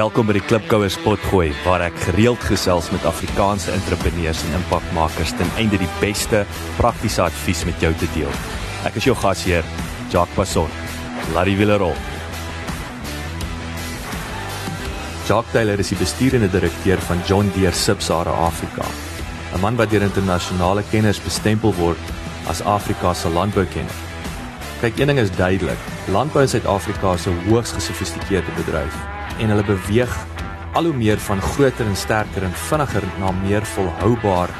[0.00, 5.50] Welkom by die Klipkouers Potgooi waar ek gereeld gesels met Afrikaanse entrepreneurs en impakmakers ten
[5.60, 6.40] einde die beste
[6.78, 8.30] praktiese advies met jou te deel.
[8.88, 9.66] Ek is jou gasheer,
[10.08, 10.72] Jacques Passon.
[11.34, 11.92] Laat die wiele rol.
[15.28, 18.88] Jacques Taylor is die besturende direkteur van John Deere Subsahara Afrika.
[19.52, 22.00] 'n Man wat deur internasionale kenners bestempel word
[22.48, 24.00] as Afrika se landboukenner.
[24.80, 25.88] Kyk, een ding is duidelik.
[26.08, 30.12] Landbou in Suid-Afrika is 'n hoogs gesofistikeerde bedryf en hulle beweeg
[30.78, 34.52] al hoe meer van groter en sterker en vinniger na meer volhoubaar,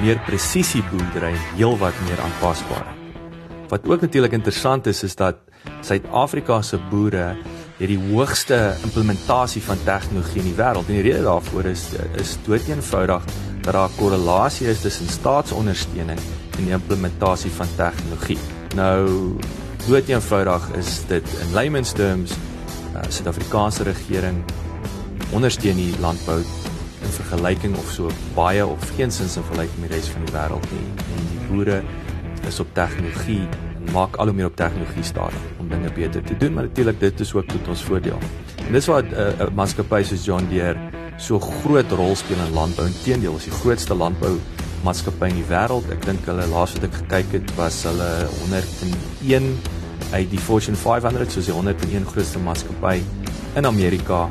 [0.00, 2.86] meer presisie boerdery, heelwat meer aanpasbaar.
[3.68, 5.42] Wat ook natuurlik interessant is is dat
[5.80, 7.32] Suid-Afrika se boere
[7.78, 11.88] het die hoogste implementasie van tegnologie in die wêreld en die rede daarvoor is
[12.20, 13.24] is doeteenvoudig
[13.62, 16.20] dat daar 'n korrelasie is tussen staatsondersteuning
[16.58, 18.38] en die implementasie van tegnologie.
[18.74, 19.36] Nou
[19.88, 22.32] dood eenvoudig is dit in layman's terms
[22.94, 24.42] uh, Suid-Afrikaanse regering
[25.32, 26.40] ondersteun die landbou
[27.02, 30.72] in vergelyking of so baie of geensins in vergelyking met die res van die wêreld
[30.74, 30.86] nie.
[31.02, 31.82] En die boere
[32.48, 36.36] is op tegnologie en maak al hoe meer op tegnologie staat om dinge beter te
[36.36, 38.18] doen, maar natuurlik dit is ook tot ons voordeel.
[38.66, 40.78] En dis wat 'n uh, uh, maatskappy soos John Deere
[41.18, 42.86] so groot rol speel in landbou.
[42.86, 44.38] Inteendeel, is die grootste landbou
[44.82, 45.90] maatskappy in die wêreld.
[45.94, 49.52] Ek dink hulle laas wat ek gekyk het was hulle 101
[50.12, 53.02] uit die Fortune 500, soos die 101 grootste maatskappy
[53.56, 54.28] in Amerika.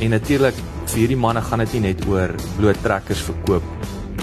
[0.00, 0.54] En natuurlik
[0.86, 3.64] vir hierdie manne gaan dit nie net oor bloot trekkers verkoop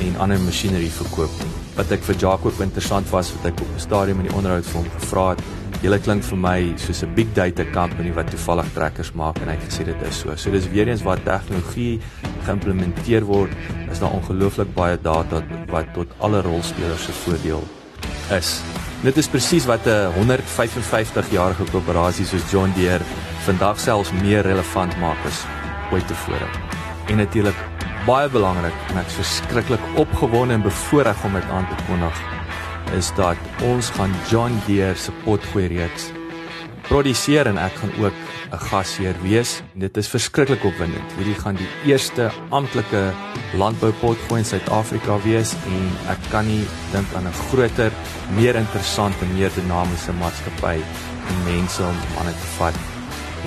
[0.03, 1.51] en ander masjinerie verkoop nie.
[1.75, 4.81] Wat ek vir Jaco interessant was wat ek op 'n stadium in die onderhoud vir
[4.81, 5.43] hom gevra het,
[5.83, 9.55] Julle klink vir my soos 'n big data company wat toevallig trekkers maak en hy
[9.55, 10.35] het gesê dit is so.
[10.37, 11.99] So dis weer eens waar tegnologie
[12.45, 13.51] geïmplementeer word,
[13.91, 17.82] is daar ongelooflik baie data wat tot alle rolspelers se voordeel
[18.31, 18.61] is.
[19.03, 23.03] Dit is presies wat 'n 155 jarige koöperasie soos John Deere
[23.45, 25.45] vandag selfs meer relevant maak as
[25.91, 26.47] ooit tevore.
[27.07, 27.55] En natuurlik
[28.05, 32.21] baie belangrik en ek is verskriklik opgewonde en bevoorreg om dit aan te kondig
[32.97, 36.11] is dat ons gaan John Deere se potgooi reeks
[36.87, 38.22] produseer en ek gaan ook
[38.53, 39.61] 'n gasheer wees.
[39.73, 41.13] Dit is verskriklik opwindend.
[41.17, 43.01] Hierdie gaan die eerste amptelike
[43.57, 45.79] landboupotgooi in Suid-Afrika wees en
[46.13, 46.61] ek kan nie
[46.93, 47.91] dink aan 'n groter,
[48.37, 50.77] meer interessante, meer dinamiese maatskappy
[51.29, 52.77] en mense om aan te vat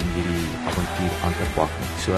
[0.01, 1.71] en hierdie avontuur aan te pak.
[2.05, 2.13] So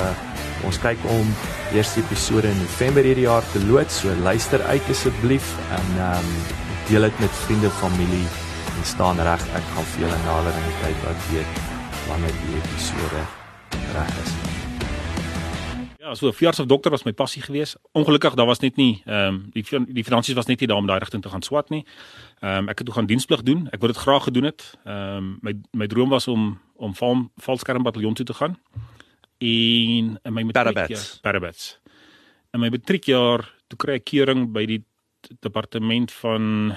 [0.65, 1.27] ons kyk om
[1.73, 4.01] eerste episode in November hierdie jaar te loods.
[4.01, 6.31] So luister uit asseblief en ehm um,
[6.89, 8.29] deel dit met vriende, familie
[8.77, 9.43] en staan reg.
[9.55, 11.68] Ek gaan vir julle nader in die tyd wat weet
[12.09, 13.21] wanneer die episode
[13.93, 14.33] reg is.
[15.99, 17.77] Ja, so verjaarsdag dokter was my passie geweest.
[17.93, 20.87] Ongelukkig daar was net nie ehm um, die die finansies was net nie daar om
[20.87, 21.85] daai rigting te gaan swat nie.
[22.41, 23.67] Ehm um, ek het toe gaan diensplig doen.
[23.73, 24.65] Ek wou dit graag gedoen het.
[24.85, 28.59] Ehm um, my my droom was om om val valskermbataljon toe te gaan.
[29.39, 30.45] En in my
[31.23, 31.79] Parabats.
[32.53, 34.85] In my matriekjaar toe kry ek keuring by die
[35.41, 36.73] departement van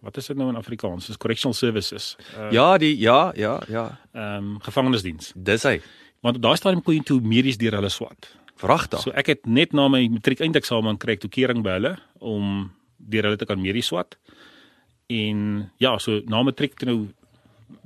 [0.00, 1.06] wat is dit nou in Afrikaans?
[1.06, 2.16] Dis correctional services.
[2.36, 3.86] Uh, ja, die ja, ja, ja.
[4.12, 5.32] Ehm um, gevangenisdiens.
[5.34, 5.78] Dis hy.
[6.20, 8.30] Want op daai stadium kon jy toe medies deur hulle swat.
[8.58, 9.02] Vragtig.
[9.04, 12.68] So ek het net na my matriek eindeksamen kry ek toe kering by hulle om
[12.98, 14.18] deur hulle te kan medies swat.
[15.08, 16.98] En ja, so na matriek toe nou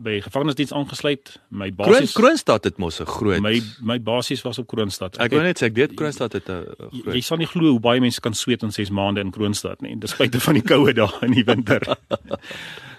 [0.02, 1.40] by gevangenisdiens aangesluit.
[1.48, 5.16] My basis Kroon, Kroonstad het mos 'n groot My my basis was op Kroonstad.
[5.16, 6.64] Ek, ek wou net sê ek weet Kroonstad het 'n
[7.02, 9.80] groot Jy sal nie glo hoe baie mense kan sweet in 6 maande in Kroonstad
[9.80, 11.80] nie, despite van die koue daar in die winter.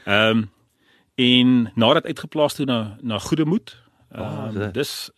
[0.05, 0.51] Ehm um,
[1.15, 3.81] en nadat uitgeplaas toe na na Goedemoed.
[4.15, 5.09] Um, dis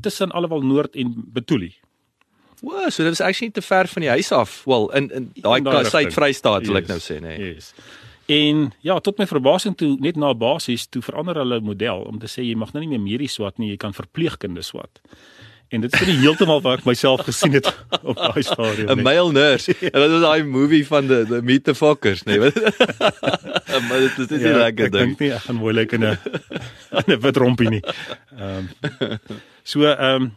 [0.00, 1.74] tussen Allewal Noord en Betuli.
[2.62, 4.62] Wow, so dit is actually nie te ver van die huis af.
[4.64, 7.34] Wel, in in daai Suid-Vrystaat wil yes, ek nou sê, nê.
[7.36, 7.54] Nee.
[7.54, 7.72] Yes.
[8.32, 12.30] En ja, tot my verbasing toe net na basies toe verander hulle model om te
[12.30, 15.02] sê jy mag nou nie meer medies swat nie, jy kan verpleegkunde swat.
[15.72, 17.68] En dit is nie heeltemal wat ek myself gesien het
[18.02, 18.92] op daai stadium.
[18.92, 19.72] 'n Male nurse.
[19.80, 22.38] En dit was daai movie van the the Meet the Fockers, nee.
[23.88, 25.14] maar dit is nie ja, lekker ding.
[25.14, 26.18] Ek dink nie ek gaan mooi lyk in 'n
[27.08, 27.82] 'n wit rompie nie.
[28.36, 28.68] Ehm
[29.00, 29.18] um,
[29.62, 30.30] So ehm um,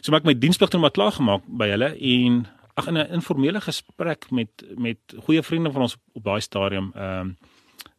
[0.00, 2.44] so maak my diensplig toe maar klaar gemaak by hulle en
[2.74, 6.90] ag in 'n informele gesprek met met goeie vriende van ons op daai stadium.
[6.94, 7.38] Ehm um,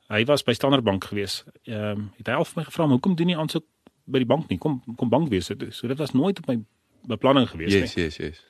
[0.07, 1.43] hy was by Standard Bank gewees.
[1.63, 3.65] Ehm um, het hy al vir my gevra hoekom doen nie aansoek
[4.03, 4.57] by die bank nie?
[4.57, 5.45] Kom kom bank wees.
[5.69, 6.59] So dit was nooit op my
[7.01, 8.03] beplanning gewees yes, nie.
[8.03, 8.43] Yes, yes, yes.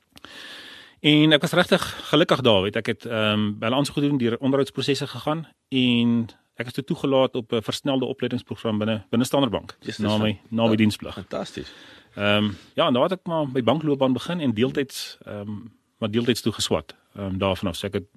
[1.00, 4.18] En ek was regtig gelukkig daar, weet ek het ehm um, by hulle aansoek gedoen,
[4.18, 9.52] deur onderhoudsprosesse gegaan en ek is toe toegelaat op 'n versnelde opleidingsprogram binne binne Standard
[9.52, 9.78] Bank.
[9.82, 11.14] Yes, na my na my diensplig.
[11.14, 11.72] Fantasties.
[12.16, 15.74] Ehm um, ja, en daar het ek maar my bankloopbaan begin en deeltyds ehm um,
[16.06, 16.96] maar deeltyds toe geswat.
[17.16, 18.08] Ehm um, daarvan af sê ek het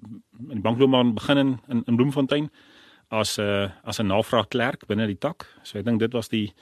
[0.49, 2.51] in die bankloopbaan begin in in, in Bloemfontein
[3.07, 5.47] as 'n uh, as 'n navraagklerk binne die tak.
[5.63, 6.53] So ek dink dit was die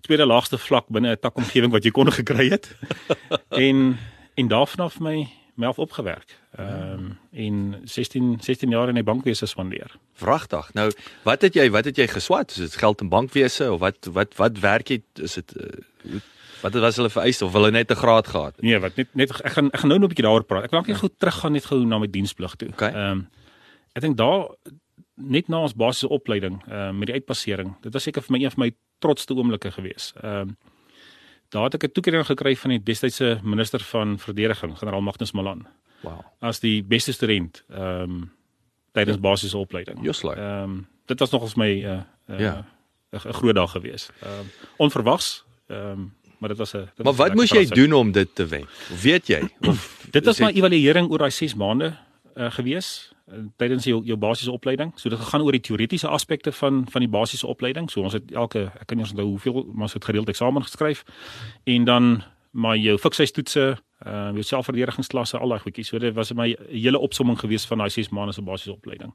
[0.00, 2.76] tweede laagste vlak binne 'n takomgewing wat jy kon gekry het.
[3.68, 3.98] en
[4.34, 6.40] en daarvanaf my myself opgewerk.
[6.56, 9.96] Ehm um, in 16 16 jaar in die bankwese spandeer.
[10.12, 10.72] Vragtig.
[10.74, 10.92] Nou,
[11.22, 12.50] wat het jy wat het jy geswat?
[12.50, 16.20] Is dit geld in bankwese of wat wat wat werk jy is dit uh,
[16.64, 18.54] wat was hulle vereis of hulle net 'n graad gehad?
[18.62, 20.64] Nee, wat net net ek gaan ek gaan nou nog 'n bietjie daaroor praat.
[20.64, 20.94] Ek wil net ja.
[20.94, 22.68] gou teruggaan net gou na my diensplig toe.
[22.68, 23.10] Ehm okay.
[23.10, 23.28] um,
[23.92, 24.48] ek dink daar
[25.14, 27.76] net na ons basiese opleiding uh, met die uitpassering.
[27.82, 30.12] Dit was seker vir my een van my trotste oomblikke gewees.
[30.22, 30.56] Ehm um,
[31.48, 35.66] daar het ek 'n toekenning gekry van die destydse minister van verdediging, generaal Magnus Malan.
[36.00, 36.20] Wow.
[36.40, 38.32] As die beste student ehm um,
[38.92, 39.22] tydens ja.
[39.22, 39.98] basiese opleiding.
[40.06, 42.64] Ehm um, dit was nogals my 'n uh, uh, ja.
[43.12, 44.10] 'n groot dag gewees.
[44.22, 46.12] Ehm um, onverwags ehm um,
[46.44, 48.68] maar dit was 'n Maar wat moes jy doen om dit te wen?
[49.02, 51.96] Weet jy of dit was my evaluering oor daai 6 maande
[52.36, 53.14] uh, gewees
[53.56, 54.92] tydens jou jou basiese opleiding.
[55.00, 57.90] So dit gegaan oor die teoretiese aspekte van van die basiese opleiding.
[57.90, 61.04] So ons het elke ek kan nie onthou hoeveel maar ons het gereeld eksamen geskryf
[61.64, 65.88] en dan maar jou fiksheidstoetse, uh jou selfverdedigingsklasse, al daai goedjies.
[65.88, 69.14] So dit was my hele opsomming gewees van daai 6 maande se basiese opleiding.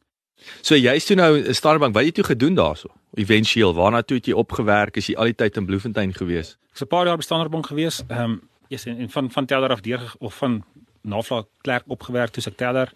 [0.61, 2.89] So jy's toe nou in Starbank, wat het jy toe gedoen daarso?
[3.13, 4.97] Eventueel, waarna toe het jy opgewerk?
[4.97, 6.57] Is jy al die tyd in Bloemfontein gewees?
[6.71, 8.03] Ek's 'n paar jaar by Standard gewees.
[8.07, 10.63] Ehm um, yes, en, en van van teller af deur of van
[11.01, 12.93] navraag klerk opgewerk toe ek teller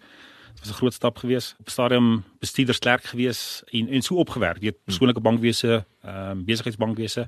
[0.54, 1.54] Dit was 'n groot stap gewees.
[1.58, 7.26] Op stadium bestuurdersklerk gewees en en so opgewerk, weet persoonlike bankwese, ehm um, besigheidsbankwese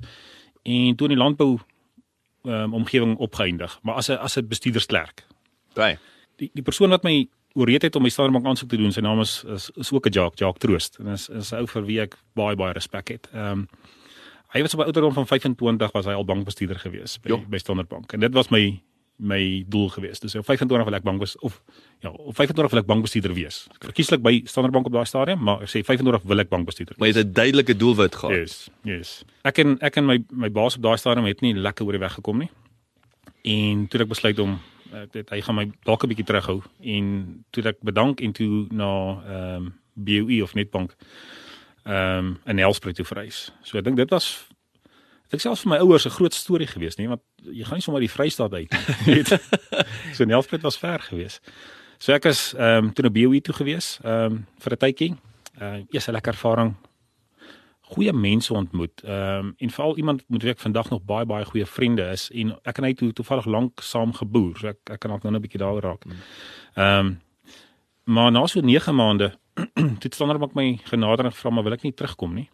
[0.63, 1.59] en toe in die landbou
[2.43, 5.25] ehm um, omgewing opgeëindig, maar as 'n as 'n bestuurdersklerk.
[5.73, 5.99] Right.
[6.35, 9.03] Die die persoon wat my ooreed het om my Standard Bank aansoek te doen, sy
[9.05, 11.85] naam is is, is ook 'n Jacques, Jacques Troost en is is 'n ou vir
[11.85, 13.29] wie ek baie baie respek het.
[13.33, 13.67] Ehm um,
[14.53, 17.43] hy was op 'n ouderdom van 25 was hy al bankbestuurder gewees by jo.
[17.49, 18.81] by Standard Bank en dit was my
[19.17, 20.19] my doel gewees.
[20.19, 21.61] Dus op 25 wil ek bank was of
[21.99, 23.65] ja, op 25 wil ek bankbestuurder wees.
[23.81, 26.95] Ek kieslik by Standard Bank op daai stadium, maar ek sê 25 wil ek bankbestuurder.
[26.97, 28.37] Maar jy het 'n duidelike doelwit gehad.
[28.37, 29.23] Yes, yes.
[29.43, 32.05] Ek en ek en my my baas op daai stadium het nie lekker oor die
[32.05, 32.49] weg gekom nie.
[33.43, 34.59] En toe ek besluit om
[34.93, 38.67] ek weet hy gaan my dalk 'n bietjie terughou en toe ek bedank en toe
[38.71, 38.91] na
[39.23, 40.95] ehm um, BOE of Netbank
[41.85, 43.51] ehm um, in Nelspruit toe verhuis.
[43.63, 44.47] So ek dink dit was
[45.27, 47.99] Dit selfs vir my ouers 'n groot storie gewees, nee, want jy gaan nie sommer
[47.99, 48.71] die Vrystaat uit
[49.05, 49.23] nie.
[50.15, 51.41] so Nelspruit was ver gewees.
[51.99, 55.15] So ek is ehm um, toe na BOE toe gewees, ehm um, vir 'n tydjie.
[55.59, 56.75] Uh eers 'n lekker ervaring.
[57.87, 59.03] Goeie mense ontmoet.
[59.03, 62.29] Ehm um, en veral iemand met wie ek vandag nog baie baie goeie vriende is
[62.31, 64.57] en ek en hy toe toevallig lank saam geboer.
[64.59, 66.05] So ek ek kan ook nou 'n bietjie daaroor raak.
[66.75, 67.21] Ehm um,
[68.03, 69.33] maar na so 9 maande
[70.03, 72.49] het Standard Bank my genader en gevra maar wil ek nie terugkom nie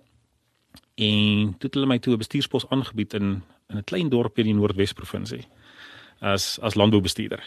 [0.96, 4.46] en toe het hulle my toe 'n bestuurspos aangebied in in 'n klein dorp in
[4.46, 5.48] die Noordwes provinsie
[6.20, 7.44] as as landboubestuurder.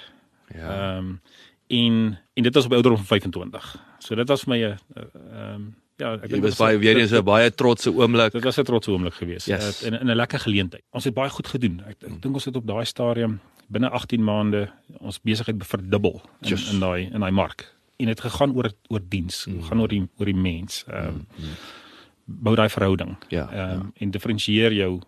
[0.55, 0.97] Ja.
[0.97, 1.21] Ehm um,
[1.67, 3.77] en en dit was op ouderdom van 25.
[3.99, 6.99] So dit was vir my 'n ehm um, ja, ek dink dit was baie weer
[7.01, 8.33] eens 'n baie trotse oomblik.
[8.33, 9.83] Dit was 'n trotse oomblik geweest yes.
[9.83, 10.85] in in 'n lekker geleentheid.
[10.91, 11.83] Ons het baie goed gedoen.
[11.87, 14.69] Ek, ek dink ons het op daai stadium binne 18 maande
[15.03, 17.67] ons besigheid verdubbel in in daai in daai mark.
[17.97, 19.63] En dit gegaan oor oor diens, mm.
[19.63, 20.85] gaan oor die oor die mens.
[20.89, 21.59] Ehm um, mm.
[22.25, 23.17] bou daai verhouding.
[23.29, 23.49] Ja.
[23.51, 24.05] Ehm um, ja.
[24.05, 25.01] en diferensieer jou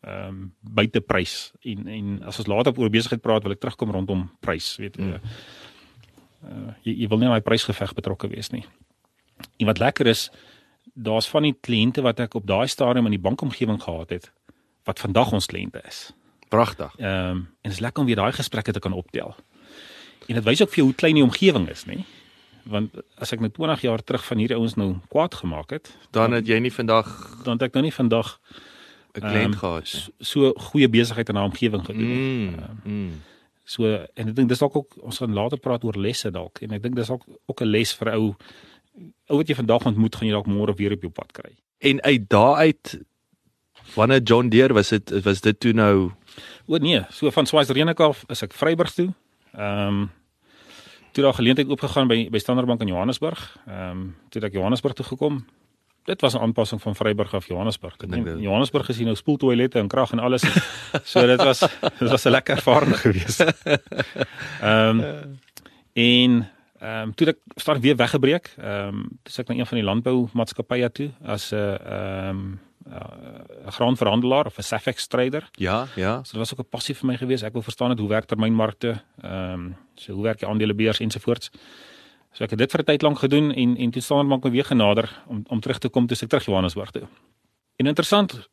[0.00, 4.30] ehm um, buiteprys en en as ons later oor besigheid praat, wil ek terugkom rondom
[4.40, 5.04] prys, weet jy.
[5.04, 5.20] Mm.
[6.46, 8.64] Uh, jy, jy wil nie aan my prysgeveg betrokke wees nie.
[9.56, 10.30] En wat lekker is,
[10.94, 14.30] daar's van die kliënte wat ek op daai stadium in die bankomgewing gehad het
[14.84, 16.12] wat vandag ons kliënte is.
[16.48, 16.94] Pragtig.
[16.98, 19.34] Ehm um, en dit is lekker om weer daai gesprekke te kan optel.
[20.26, 22.04] En dit wys ook vir jou hoe klein die omgewing is, nê?
[22.70, 26.34] want as ek nou 20 jaar terug van hierdie ouens nou kwaad gemaak het, dan
[26.36, 27.08] het jy nie vandag
[27.46, 28.36] dan het ek nou nie vandag
[29.16, 32.10] 'n kliënt um, gehad so, so goeie besigheid in 'n omgewing gedoen.
[32.10, 33.14] Mm, um, mm.
[33.64, 36.72] So en ek dink dis dalk ook ons gaan later praat oor lesse dalk en
[36.72, 38.34] ek dink dis ook ook 'n les vir ou
[39.28, 41.52] ou wat jy vandag ontmoet gaan jy dalk môre weer op jou pad kry.
[41.78, 42.98] En uit daaruit
[43.94, 46.12] wanneer John Deere was dit was dit toe nou
[46.66, 47.98] O nee, so van Swaziland
[48.28, 49.12] is ek Vryburg toe.
[49.54, 50.10] Ehm um,
[51.12, 53.56] toe daar geleentheid oopgegaan by by Standard Bank in Johannesburg.
[53.66, 55.46] Ehm um, toe ek Johannesburg toe gekom.
[56.04, 57.94] Dit was 'n aanpassing van Vryburg af Johannesburg.
[57.98, 60.42] Ek dink Johannesburg is hier nou spoeltoilette en krag en alles.
[61.04, 61.58] so dit was
[61.98, 63.40] dit was 'n lekker ervaring geweest.
[64.60, 65.38] Ehm um,
[65.92, 68.54] en ehm um, toe ek start weer weggebreek.
[68.58, 73.72] Ehm um, dis ek na een van die landboumaatskappye toe as 'n ehm um, 'n
[73.72, 75.48] graanverhandelaar of 'n Safex trader.
[75.52, 76.22] Ja, ja.
[76.24, 77.42] So dit was ook 'n passie vir my gewees.
[77.42, 81.50] Ek wil verstaan het hoe werk termynmarkte, ehm um, so hoe werk die aandelebeurs ensovoorts.
[82.32, 84.64] So ek het dit vir 'n tyd lank gedoen en en toe staan maar weer
[84.64, 87.06] genader om om terug te kom toe ek terug Johannesburg toe.
[87.76, 88.48] En interessant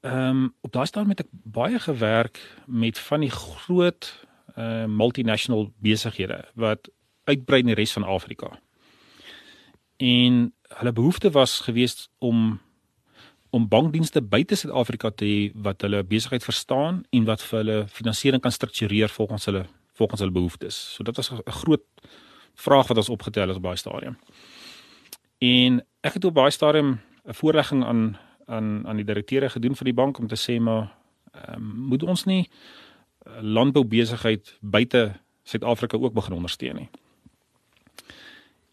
[0.00, 5.72] ehm um, op daai stadium het ek baie gewerk met van die groot uh multinational
[5.78, 6.90] besighede wat
[7.26, 8.52] uitbrei in die res van Afrika.
[10.02, 12.60] En hulle behoefte was geweest om
[13.50, 18.42] om bankdienste buite Suid-Afrika te hê wat hulle besigheid verstaan en wat vir hulle finansiering
[18.42, 19.64] kan struktureer volgens hulle
[19.96, 20.76] volgens hulle behoeftes.
[20.94, 21.84] So dit was 'n groot
[22.54, 24.18] vraag wat ons opgetel het op baie stadium.
[25.38, 29.84] En ek het op baie stadium 'n voorlegging aan aan aan die direkteure gedoen vir
[29.84, 30.94] die bank om te sê maar
[31.48, 32.48] um, moet ons nie
[33.40, 36.88] landboubesigheid buite Suid-Afrika ook begin ondersteun nie.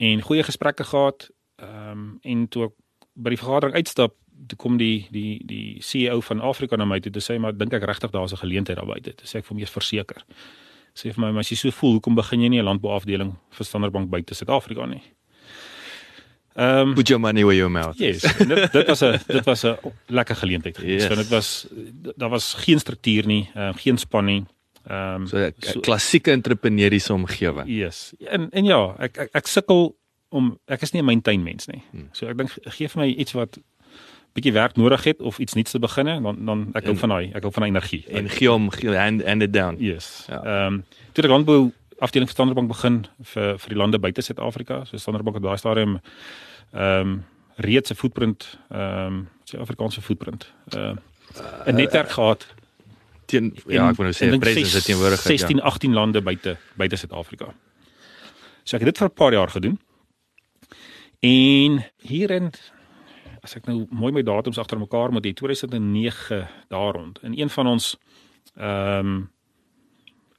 [0.03, 2.75] En goeie gesprekke gehad, ehm um, en toe ek
[3.13, 4.15] by die vergadering uitstap,
[4.48, 7.74] toe kom die die die CEO van Afrika na my toe te sê maar dink
[7.77, 9.15] ek regtig daar's 'n geleentheid daar buite.
[9.15, 10.24] Toe sê ek vir hom eers verseker.
[10.93, 13.65] Sê vir my maar as jy so voel, hoekom begin jy nie 'n landbouafdeling vir
[13.65, 15.03] Standard Bank buite Suid-Afrika nie?
[16.55, 18.22] Ehm um, put your money where your mouth is.
[18.22, 20.77] Yes, dit, dit was 'n dit was 'n lekker geleentheid.
[20.77, 21.07] Yes.
[21.07, 21.67] So dit was
[22.15, 24.45] daar was geen struktuur nie, uh, geen span nie.
[24.87, 27.67] Ehm um, so 'n so, klassieke entrepreneuriese omgewing.
[27.67, 28.13] Yes.
[28.19, 29.95] En en ja, ek ek, ek sukkel
[30.29, 31.83] om ek is nie 'n tuinmens nie.
[31.91, 32.09] Hmm.
[32.11, 33.57] So ek dink gee vir my iets wat
[34.33, 37.31] bietjie werk nodig het of iets nuuts te begin dan dan ek hou van daai
[37.33, 38.03] ek hou van energie.
[38.09, 39.75] En gee hom hand and it down.
[39.79, 40.25] Yes.
[40.27, 40.37] Ja.
[40.37, 40.67] Ehm ja.
[40.67, 44.85] um, toe ek landbou afdeling van Standard Bank begin vir vir die lande buite Suid-Afrika.
[44.85, 45.99] So Standard Bank het daai stadium
[46.73, 47.23] ehm um,
[47.55, 50.51] reeds 'n footprint ehm um, Suid-Afrikaanse footprint.
[50.69, 50.97] Ehm
[51.37, 52.47] uh, 'n netwerk uh, gehad
[53.25, 55.63] teen ja, ek wou nou sê presence teenwoordig 16 ja.
[55.63, 57.53] 18 lande buite buite Suid-Afrika.
[58.63, 59.80] So ek het dit vir 'n paar jaar gedoen.
[61.24, 62.51] En hierin
[63.44, 67.20] as ek nou mooi my datums agter mekaar moet hê 2009 daar rond.
[67.24, 67.98] In een van ons
[68.56, 69.32] ehm um,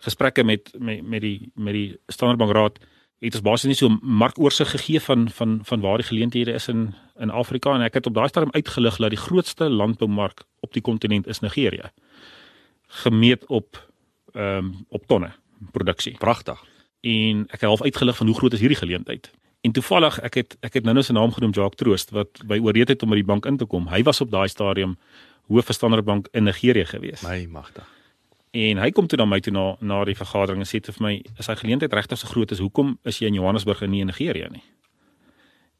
[0.05, 2.79] gesprekke met met met die met die Standard Bank Raad
[3.25, 6.69] het ons basies nie so 'n markoorsig gegee van van van waar die geleenthede is
[6.69, 10.73] in in Afrika en ek het op daai stadium uitgelig dat die grootste landboumark op
[10.73, 11.91] die kontinent is Nigerië.
[13.03, 13.81] Gemeet op
[14.35, 15.33] ehm um, op tonne
[15.73, 16.17] produksie.
[16.19, 16.61] Pragtig.
[17.01, 19.31] En ek het half uitgelig van hoe groot is hierdie geleentheid.
[19.61, 22.59] En toevallig ek het ek het nou nou sy naam genoem Jacques Troost wat by
[22.61, 23.89] ooreed het om by die bank in te kom.
[23.89, 24.99] Hy was op daai stadium
[25.49, 27.23] hoof van Standard Bank in Nigerië gewees.
[27.23, 27.89] My magtig.
[28.55, 31.03] En hy kom toe na my toe na na die vergadering en sê te vir
[31.07, 34.01] my, "Is hy geleentheid regtig so groot as hoekom is jy in Johannesburg en nie
[34.01, 34.63] in Nigerië nie?"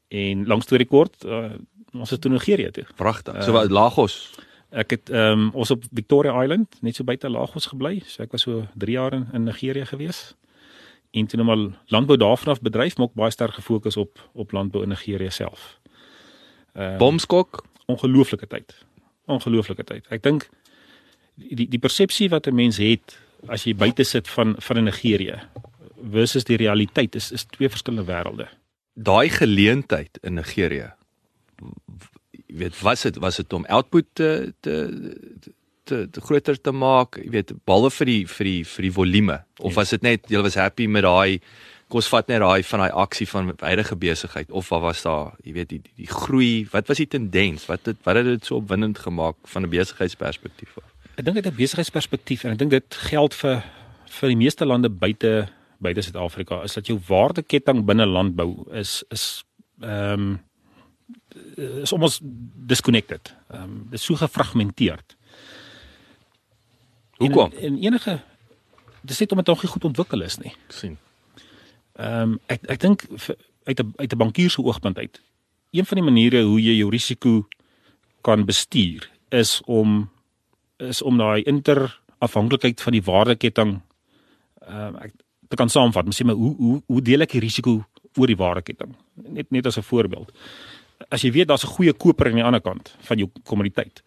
[0.09, 1.53] En langs toe rekord, uh,
[1.93, 2.85] ons is toe Nigerië toe.
[2.97, 3.43] Pragtig.
[3.45, 4.31] So wat Lagos.
[4.75, 8.01] Ek het ehm um, ons op Victoria Island, net so buite Lagos gebly.
[8.07, 10.35] So ek was so 3 jaar in, in Nigerië gewees.
[11.15, 14.53] En toe nou maar landbou daarvan af bedryf, maar ook baie sterk gefokus op op
[14.53, 15.79] landbou in Nigerië self.
[16.73, 18.75] Ehm um, Bomskok, ongelooflike tyd.
[19.25, 20.07] Ongelooflike tyd.
[20.11, 20.49] Ek dink
[21.35, 25.39] die die persepsie wat 'n mens het as jy buite sit van van Nigerië
[26.11, 28.49] versus die realiteit is is twee verskillende wêrelde.
[28.95, 30.93] Daai geleentheid in Nigerië
[32.47, 34.75] weet was dit was dit om output te te
[35.85, 39.39] te, te groter te maak, jy weet behalwe vir die vir die vir die volume?
[39.59, 39.77] Of yes.
[39.77, 41.41] was dit net jy was happy met daai
[41.93, 45.53] kos vat net daai van daai aksie van huidige besigheid of wat was daar jy
[45.59, 47.69] weet die, die die groei wat was die tendens?
[47.71, 50.89] Wat het, wat het dit so opwindend gemaak van 'n besigheidsperspektief af?
[51.17, 53.63] Ek dink dit 'n besigheidsperspektief en ek dink dit geld vir
[54.21, 55.49] vir die meeste lande buite
[55.79, 59.45] buite Suid-Afrika is dat jou waardeketting binne landbou is is
[59.83, 60.41] ehm um,
[61.83, 62.21] is almost
[62.67, 63.35] disconnected.
[63.51, 65.17] Ehm um, dit is so gefragmenteerd.
[67.17, 67.53] Hoekom?
[67.53, 68.21] En, en enige
[69.01, 70.55] dis net omdat dit nog nie goed ontwikkel is nie.
[70.69, 70.99] sien.
[71.93, 73.07] Ehm um, ek ek dink
[73.65, 75.21] uit 'n uit 'n bankier se oogpunt uit.
[75.71, 77.47] Een van die maniere hoe jy jou risiko
[78.21, 80.11] kan bestuur is om
[80.77, 83.81] is om daai interafhanklikheid van die waardeketting
[84.67, 85.11] ehm uh,
[85.49, 86.15] te kan saamvat.
[86.15, 87.85] Sê maar hoe hoe hoe deel ek die risiko
[88.17, 88.95] oor die waardeketting?
[89.15, 90.33] Net net as 'n voorbeeld.
[91.11, 94.03] As jy weet daar's 'n goeie koper aan die ander kant van jou kommoditeit.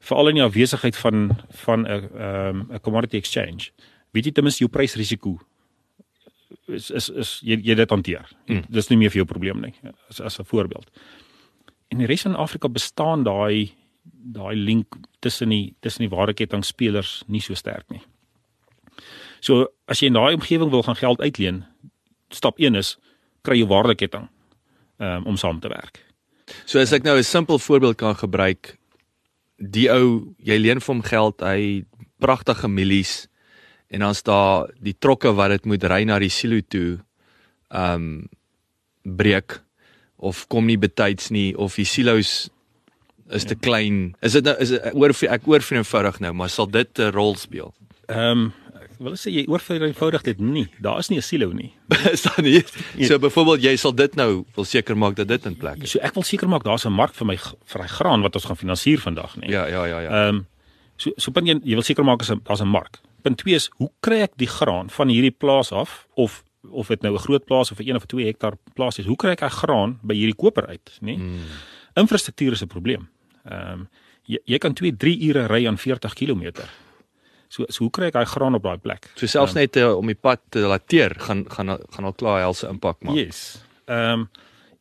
[0.00, 3.70] Veral in die afwesigheid van van 'n ehm 'n commodity exchange.
[4.12, 5.38] Weet jy ten minste jou prysrisiko
[6.66, 8.28] is is is jy jy dit hanteer.
[8.46, 8.64] Hmm.
[8.68, 9.74] Dis nie meer vir jou probleem nie
[10.08, 10.90] as as 'n voorbeeld.
[11.90, 13.72] In die res van Afrika bestaan daai
[14.12, 18.02] daai link tussen die tussen die waardeketting spelers nie so sterk nie.
[19.40, 21.64] So as jy in daai omgewing wil gaan geld uitleen,
[22.30, 22.98] stap 1 is
[23.42, 24.28] kry jy waardeketting
[24.98, 26.04] um, om saam te werk.
[26.64, 28.76] So as ek nou 'n simpel voorbeeld kan gebruik,
[29.58, 31.84] die ou, jy leen vir hom geld, hy
[32.18, 33.28] pragtige milies
[33.90, 37.00] en dan's daar die trokke wat dit moet ry na die silo toe,
[37.70, 38.28] um,
[39.02, 39.60] breek
[40.16, 42.50] of kom nie betyds nie of die silo's
[43.30, 44.16] is te klein.
[44.22, 47.36] Is dit nou is oor ek oor vir eenvoudig nou, maar sal dit 'n rol
[47.36, 47.74] speel?
[48.08, 48.52] Ehm um,
[49.00, 50.66] wil sê jy oor vir eenvoudig dit nie.
[50.84, 51.72] Daar is nie 'n silo nie.
[52.14, 52.62] is daar nie?
[53.06, 55.90] So byvoorbeeld jy sal dit nou wil seker maak dat dit in plek is.
[55.90, 58.44] So ek wil seker maak daar's 'n mark vir my vir daai graan wat ons
[58.44, 59.50] gaan finansier vandag, nee.
[59.50, 60.10] Ja, ja, ja, ja.
[60.10, 60.46] Ehm um,
[60.96, 63.00] so so punt 1, jy wil seker maak daar's 'n mark.
[63.22, 67.02] Punt 2 is hoe kry ek die graan van hierdie plaas af of of dit
[67.02, 69.40] nou 'n groot plaas of 'n 1 of 2 hektaar plaas is, hoe kry ek
[69.40, 71.16] hy graan by hierdie koper uit, nê?
[71.16, 71.16] Nee?
[71.16, 71.40] Mm.
[71.94, 73.08] Infrastruktuur is 'n probleem.
[73.44, 73.88] Ehm um,
[74.26, 76.68] jy, jy kan 2, 3 ure ry aan 40 km.
[77.50, 79.08] So so hoe kry ek daai graan op daai plek?
[79.18, 82.44] So selfs um, net uh, om die pad te lateer gaan gaan gaan al klaar
[82.44, 83.18] helse impak maak.
[83.18, 83.58] Yes.
[83.90, 84.28] Ehm um,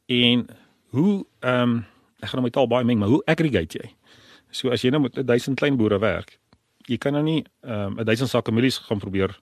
[0.09, 0.45] en
[0.93, 1.79] hoe ehm um,
[2.19, 3.89] ek gaan nou my taal baie meng, maar hoe aggregate jy?
[4.53, 6.37] So as jy nou met 1000 klein boere werk,
[6.89, 9.33] jy kan nou nie ehm um, 1000 sakke mielies gaan probeer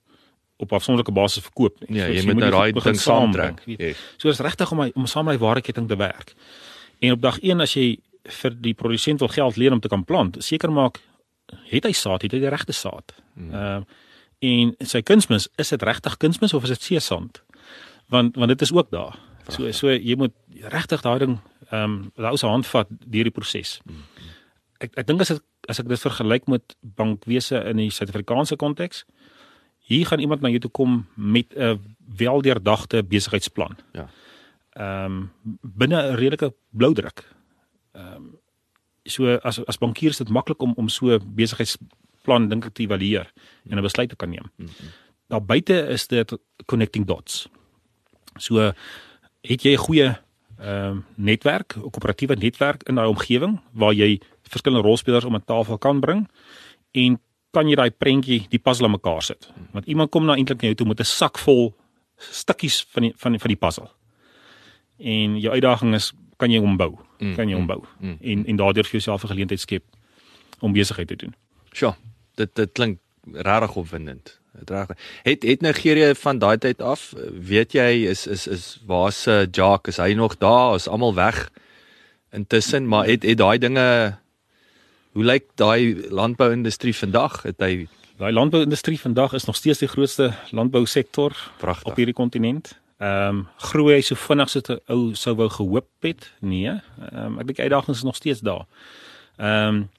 [0.57, 1.99] op afsonderlike basis verkoop nie.
[1.99, 3.59] Ja, so, jy moet nou daai ding saamtrek.
[3.75, 3.99] Yes.
[4.17, 6.33] So is regtig om my, om saam met my waardeketting te werk.
[6.99, 7.99] En op dag 1 as jy
[8.41, 10.97] vir die produsent wil geld leen om te kan plant, seker maak
[11.71, 13.15] het hy saad, het hy die regte saad.
[13.33, 13.53] Hmm.
[13.53, 13.83] Ehm hmm.
[13.87, 14.03] uh,
[14.39, 17.41] en sy kunsmis, is dit regtig kunsmis of is dit seesand?
[18.13, 19.17] Want want dit is ook daar.
[19.49, 20.33] So so jy moet
[20.71, 21.39] regtig daai ding
[21.69, 23.79] ehm um, daai se hand vat deur die proses.
[23.85, 24.03] Hmm.
[24.79, 29.03] Ek ek dink as ek as ek dit vergelyk met bankwese in die Suid-Afrikaanse konteks,
[29.87, 31.79] hier gaan iemand na jou toe kom met 'n
[32.17, 33.77] weldeurdagte besigheidsplan.
[33.93, 34.07] Ja.
[34.77, 37.23] Ehm um, binne 'n redelike blou druk.
[37.91, 38.39] Ehm um,
[39.07, 43.31] so as as bankier is dit maklik om om so besigheidsplan dink ek te evalueer
[43.69, 44.51] en 'n besluit te kan neem.
[44.55, 44.89] Mm -hmm.
[45.27, 47.47] Daar buite is dit connecting dots.
[48.37, 48.71] So
[49.41, 50.17] het jy 'n goeie
[50.57, 55.45] ehm um, netwerk, 'n koöperatiewe netwerk in daai omgewing waar jy verskillende rolspelers om 'n
[55.45, 56.29] tafel kan bring
[56.91, 57.19] en
[57.51, 59.51] kan jy daai prentjie die puzzle aan mekaar sit.
[59.71, 61.73] Want iemand kom nou eintlik na jou toe met 'n sak vol
[62.17, 63.89] stukkies van die van die, van die puzzle.
[64.97, 66.95] En jou uitdaging is kan jy hom bou?
[67.19, 67.83] Mm, kan jy hom mm, bou?
[67.99, 69.83] Mm, mm, en en daardeur vir jouself 'n geleentheid skep
[70.59, 71.35] om besigheid te doen.
[71.73, 71.95] Sjoe,
[72.35, 72.99] dit dit klink
[73.33, 74.39] regtig opwindend.
[74.59, 74.89] Dit reg.
[75.23, 79.97] Het het Nigerië van daai tyd af, weet jy, is is is waar's Jacques?
[79.97, 80.75] Is hy nog daar?
[80.75, 81.51] Is almal weg?
[82.31, 84.17] Intussen, maar het het daai dinge
[85.11, 87.41] hoe lyk daai landbouindustrie vandag?
[87.41, 91.33] Het hy daai landbouindustrie vandag is nog steeds die grootste landbousektor
[91.83, 92.75] op hierdie kontinent.
[92.97, 96.31] Ehm um, groei hy so vinnig so 'n ou sou wou gehoop het?
[96.41, 96.81] Nee.
[97.11, 98.65] Ehm um, ek dink uitdagings is nog steeds daar.
[99.37, 99.89] Ehm um,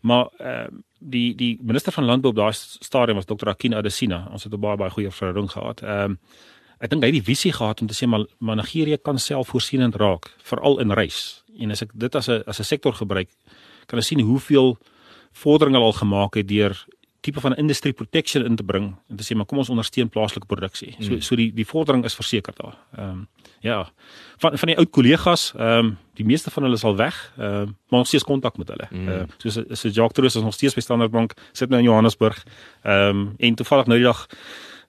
[0.00, 3.48] maar ehm um, die die minister van landbou op daai stadium was Dr.
[3.48, 4.28] Akina Adesina.
[4.30, 5.82] Ons het 'n baie baie goeie verhouding gehad.
[5.82, 6.18] Ehm um,
[6.78, 9.94] ek dink hy het die visie gehad om te sê maar, maar Nigerië kan selfvoorsienend
[9.94, 11.44] raak, veral in rys.
[11.58, 13.28] En as ek dit as 'n as 'n sektor gebruik,
[13.86, 14.78] kan ek sien hoeveel
[15.32, 16.86] vordering al gemaak het deur
[17.22, 20.48] tipe van industry protection in te bring en te sê maar kom ons ondersteun plaaslike
[20.50, 20.96] produksie.
[20.98, 21.20] So mm.
[21.22, 22.74] so die die vordering is verseker daar.
[22.96, 23.28] Ehm um,
[23.62, 23.76] ja.
[24.42, 27.20] Van van die ou kollegas, ehm um, die meeste van hulle is al weg.
[27.38, 28.88] Ehm uh, maar ons steeds kontak met hulle.
[28.90, 29.08] Mm.
[29.08, 31.86] Uh, so so, so Jacques Trus is nog steeds by Standard Bank, sit nou in
[31.86, 32.42] Johannesburg.
[32.82, 34.24] Ehm um, en toevallig nou die dag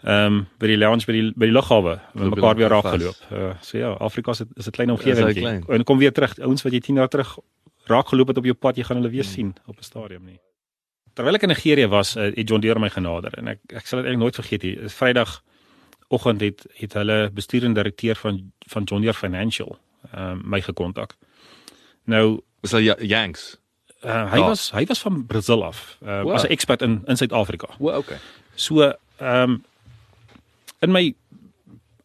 [0.03, 3.27] ehm um, by die lounge by die by die lughawe met mekaar weer raak geloop.
[3.31, 5.69] Uh, so ja, Afrika is 'n is 'n klein omgewing.
[5.69, 6.39] En kom weer terug.
[6.39, 7.37] Ouens wat jy 10 jaar terug
[7.85, 9.29] raak geloop het op jou pad, jy gaan hulle weer mm.
[9.29, 10.39] sien op 'n stadium nie
[11.13, 14.01] terwyl ek in Nigerië was, uh, het John Deere my genader en ek ek sal
[14.01, 14.75] dit eintlik nooit vergeet nie.
[14.93, 15.41] Vrydag
[16.13, 18.39] oggend het het hulle bestuurende direkteur van
[18.73, 19.77] van John Deere Financial
[20.13, 21.17] uh, my gekontak.
[22.05, 23.57] Nou was hy Yanks.
[24.03, 24.47] Uh, hy oh.
[24.51, 25.97] was hy was van Brazil af.
[26.01, 26.31] Uh, wow.
[26.31, 27.67] Was 'n expert in in Suid-Afrika.
[27.77, 28.17] O, wow, okay.
[28.55, 28.81] So
[29.17, 29.63] ehm um,
[30.79, 31.13] in my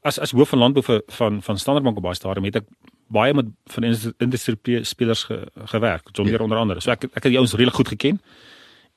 [0.03, 2.69] as as hoof van landbou vir van van Standard Bank op baie stadium het ek
[3.09, 3.85] baie met van
[4.19, 6.09] industrie spelers ge, gewerk.
[6.13, 6.43] John Deere yeah.
[6.43, 6.81] onder andere.
[6.81, 8.21] So ek ek het die ouens regtig goed geken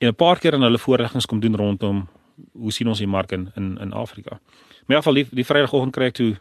[0.02, 2.08] en 'n paar keer aan hulle voorleggings kom doen rondom
[2.52, 4.40] hoe sien ons die mark in in in Afrika.
[4.86, 6.36] Maar in geval die, die Vrydagoggend kry ek toe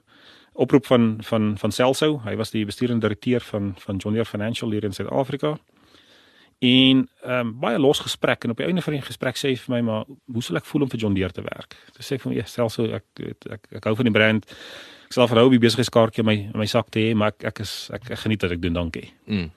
[0.53, 2.21] oproep van van van Celso.
[2.25, 5.57] Hy was die bestuurende direkteur van van John Deere Financial hier in Suid-Afrika.
[6.59, 9.55] En ehm um, baie los gesprek en op die einde van die gesprek sê hy
[9.57, 11.77] vir my maar hoe sal ek voel om vir John Deere te werk?
[11.97, 14.45] Dis sê ek vir my ja, Celso ek, ek ek ek hou van die brand.
[15.05, 17.63] Ek sal verhou die besigheidskaartjie in my in my sak te hê, maar ek ek
[17.65, 19.09] is ek, ek geniet wat ek doen, dankie.
[19.25, 19.49] Mm.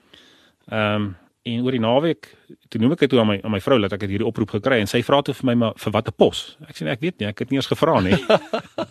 [0.70, 1.12] Ehm um,
[1.44, 2.30] En oor die naweek,
[2.72, 4.54] toe noem ek dit toe aan my aan my vrou dat ek het hierdie oproep
[4.56, 6.44] gekry en sy vra toe vir my maar vir watter pos.
[6.64, 8.16] Ek sê nee, ek weet nie, ek het nie eens gevra nie.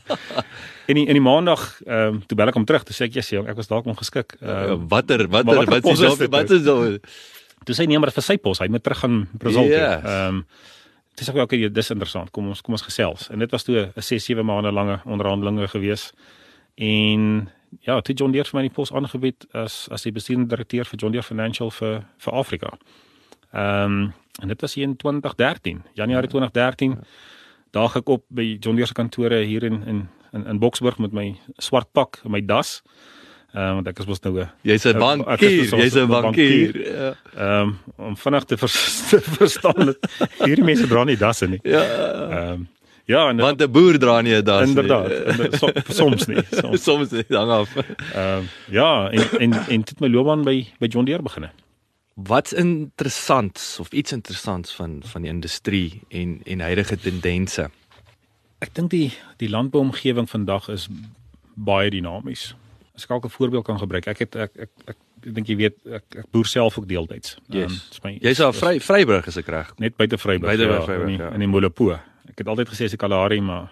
[0.92, 3.18] en in in die maandag, ehm um, toe bel ek hom terug, toe sê ek
[3.18, 4.38] ja, ek was dalk ongeskik.
[4.42, 6.30] Um, watter watter wat is dit?
[6.38, 7.10] Wat is dit?
[7.64, 9.90] Toe sê nee, maar vir sy pos, hy moet terug gaan Brazil toe.
[10.14, 10.46] Ehm
[11.14, 12.32] Dis ek ook okay, dis interessant.
[12.34, 13.28] Kom ons kom ons gesels.
[13.30, 16.12] En dit was toe 'n 6 7 maande lange onderhandelinge gewees.
[16.76, 17.50] En
[17.82, 21.00] ja, toe John Deere vir my die pos aangebied as as die bestuurende direkteur vir
[21.00, 22.78] John Deere Financial vir vir Afrika.
[23.54, 26.98] Ehm um, en dit was in 2013, Januarie 2013.
[27.72, 31.14] Daag ek op by John Deere se kantore hier in in in, in Boksburg met
[31.14, 32.82] my swart pak en my das.
[33.54, 36.74] Ehm um, want ek is mos nou 'n Jy's 'n bankier, jy's 'n bankier.
[36.82, 37.16] Ja.
[37.36, 38.78] Ehm um, om vinnig te, vers,
[39.10, 39.98] te verstaan dat
[40.42, 41.60] hierdie mense dra nie dasse nie.
[41.64, 41.84] Ja.
[41.84, 42.68] Ehm um,
[43.06, 45.18] Ja, en want 'n boer dra nie 'n das inderdaad, nie.
[45.18, 46.44] Inderdaad, so, soms nie.
[46.62, 47.76] Soms, soms nie, hang af.
[47.76, 51.50] Ehm uh, ja, en en en dit my loopbaan by by John Deere begin.
[52.14, 57.70] Wat's interessant of iets interessants van van die industrie en en huidige tendense?
[58.60, 60.88] Ek dink die die landbouomgewing vandag is
[61.54, 62.56] baie dinamies.
[62.96, 65.76] As ek 'n voorbeeld kan gebruik, ek het ek ek, ek ek dink jy weet
[65.86, 67.38] ek, ek boer self ook deeltyds.
[67.50, 68.00] Yes.
[68.04, 69.74] Um, Jy's daar vry Vryburg is ek reg.
[69.78, 70.56] Net buite Vryburg.
[70.56, 71.32] Buite ja, Vryburg ja.
[71.34, 72.00] in die Molopo.
[72.34, 73.68] Ek het altyd gesê as die Kalahari maar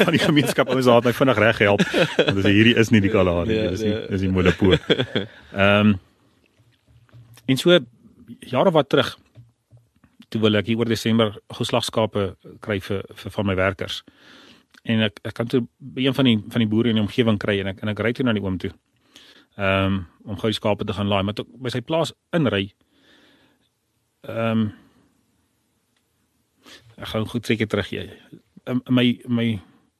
[0.00, 1.82] van die gemeenskap ouens daar het my vinnig reg gehelp.
[2.18, 4.06] Want dis hierdie is nie die Kalahari nie, nee, dis die nee.
[4.10, 4.72] dis die Molopo.
[4.74, 5.96] Ehm um,
[7.48, 7.78] en so
[8.44, 9.14] jare wat terug
[10.28, 12.24] toe wil ek hier oor Desember geslagskape
[12.64, 14.02] kry vir vir van my werkers.
[14.82, 17.38] En ek ek kan toe by een van die van die boere in die omgewing
[17.38, 18.72] kry en ek en ek ry toe na die oom toe.
[19.54, 22.72] Ehm um, om gou die skape te gaan laai, maar toe by sy plaas inry.
[24.26, 24.68] Ehm um,
[26.98, 28.10] ek gaan goed seker terug gee.
[28.68, 29.48] In my my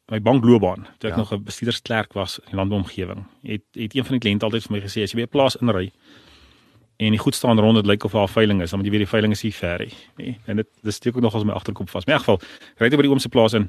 [0.08, 1.20] my bankloopbaan, toe ek ja.
[1.20, 4.72] nog 'n bestuurdersklerk was in die landomgewing, het het een van die kliënte altyd vir
[4.72, 5.92] my gesê as jy by 'n plaas inry,
[6.98, 9.04] en die goed staan rond dit lyk of haar veiling is, dan moet jy weet
[9.06, 9.88] die veiling is hier ver hè.
[10.16, 12.04] Nee, en dit dis steek ook nog as my agterkop vas.
[12.04, 12.40] In elk geval,
[12.76, 13.68] ry jy by die oom se plaas in.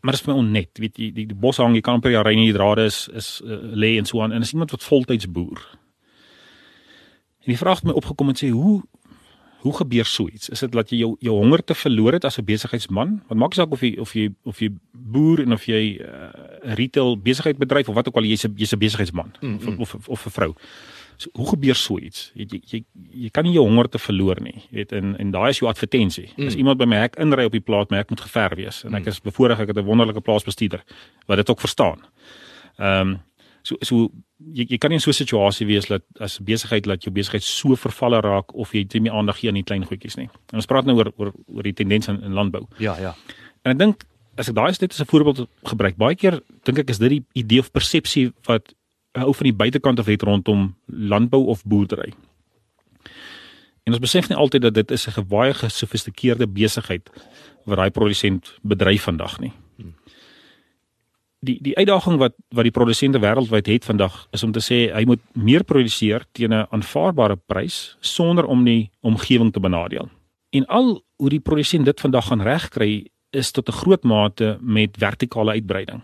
[0.00, 2.06] Maar dit is my onnet, weet jy, die, die, die bos hang, jy kan op
[2.06, 4.70] die ry nie die drade is is uh, lê en so aan en is iemand
[4.70, 5.64] wat voltyds boer.
[7.40, 8.82] En die vraag het my opgekom en sê hoe
[9.60, 10.48] hoe gebeur so iets?
[10.48, 13.22] Is dit dat jy jou jou honger te verloor het as 'n besigheidsman?
[13.28, 16.74] Want maak saak of jy of jy of jy boer en of jy 'n uh,
[16.74, 19.78] retail besigheid bedryf of wat ook al jy's 'n jy's 'n besigheidsman mm -hmm.
[19.78, 20.54] of of of 'n vrou.
[21.16, 22.30] So, hoe gebeur so iets?
[22.34, 24.56] Jy, jy jy jy kan nie jou honger te verloor nie.
[24.70, 26.30] Jy weet en en daai is jou advertensie.
[26.36, 26.46] Mm.
[26.46, 28.94] As iemand by my hek inry op die plaas, my hek moet geverf wees en
[28.94, 29.08] ek mm.
[29.08, 30.84] is bevoorreg ek het 'n wonderlike plaasbestuurder
[31.26, 32.00] wat dit ook verstaan.
[32.78, 33.18] Ehm um,
[33.62, 34.10] so so
[34.54, 37.42] jy jy kan nie in so 'n situasie wees dat as besigheid dat jou besigheid
[37.42, 40.28] so vervalle raak of jy nie meer aandag gee aan die klein goedjies nie.
[40.52, 42.66] En ons praat nou oor oor oor die tendens in, in landbou.
[42.78, 43.14] Ja, ja.
[43.64, 44.04] En ek dink
[44.36, 47.24] as ek daai net as 'n voorbeeld gebruik, baie keer dink ek is dit die
[47.34, 48.74] idee of persepsie wat
[49.14, 52.14] 'n ou van die buitekant af het rondom landbou of boerdery.
[53.84, 57.10] En ons besef nie altyd dat dit is 'n baie gesofistikeerde besigheid
[57.64, 59.52] wat daai produsent bedryf vandag nie.
[61.40, 65.04] Die die uitdaging wat wat die produsente wêreldwyd het vandag is om te sê hy
[65.08, 70.08] moet meer produseer teen 'n aanvaarbare prys sonder om die omgewing te benadeel.
[70.50, 74.96] En al hoe die produsent dit vandag gaan regkry is tot 'n groot mate met
[74.98, 76.02] vertikale uitbreiding.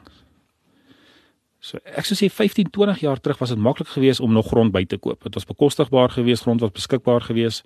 [1.59, 4.73] So ek sou sê 15, 20 jaar terug was dit maklik geweest om nog grond
[4.73, 5.23] by te koop.
[5.23, 7.65] Dit was bekostigbaar geweest, grond was beskikbaar geweest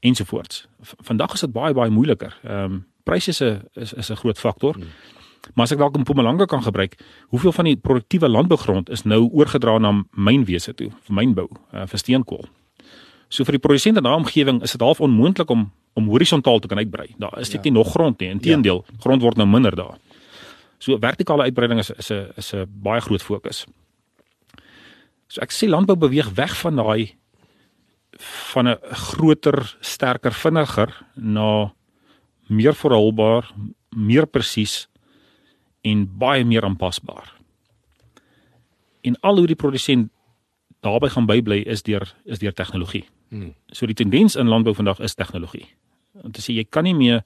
[0.00, 0.66] ensovoorts.
[0.80, 2.38] Vandag is dit baie baie moeiliker.
[2.42, 4.74] Ehm um, pryse is 'n is is 'n groot faktor.
[4.74, 4.88] Hmm.
[5.52, 6.96] Maar as ek dalk in Mpumalanga kan gebruik,
[7.28, 11.98] hoeveel van die produktiewe landbougrond is nou oorgedra na mynwese toe, vir mynbou, uh, vir
[11.98, 12.48] steenkool.
[13.28, 16.68] So vir die produsente in daai omgewing is dit half onmoontlik om om horisontaal te
[16.68, 17.10] kan uitbrei.
[17.20, 17.68] Daar is dit ja.
[17.68, 18.30] nie nog grond nie.
[18.32, 18.94] Inteendeel, ja.
[19.04, 19.98] grond word nou minder daar.
[20.80, 23.66] So vertikale uitbreiding is is 'n is 'n baie groot fokus.
[25.28, 27.12] So ek sê landbou beweeg weg van daai
[28.52, 31.72] van 'n groter, sterker, vinniger na
[32.48, 33.52] meer volhoubaar,
[33.90, 34.88] meer presies
[35.82, 37.32] en baie meer aanpasbaar.
[39.02, 40.10] En al hoe die produsent
[40.80, 43.04] daarbey gaan bybly is deur is deur tegnologie.
[43.28, 43.54] Hmm.
[43.72, 45.66] So die tendens in landbou vandag is tegnologie.
[46.22, 47.22] Om te sê jy kan nie meer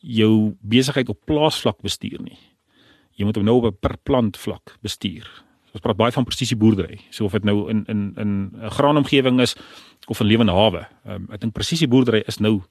[0.00, 2.38] jou besigheid op plaasvlak bestuur nie
[3.18, 5.26] jy moet hom nou op 'n per plant vlak bestuur.
[5.72, 7.00] Ons praat baie van presisie boerdery.
[7.10, 9.56] So of dit nou in in in 'n graanomgewing is
[10.06, 10.86] of 'n lewende hawe.
[11.06, 12.62] Um, ek dink presisie boerdery is nou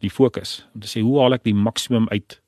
[0.00, 2.40] die fokus om te sê hoe haal ek die maksimum uit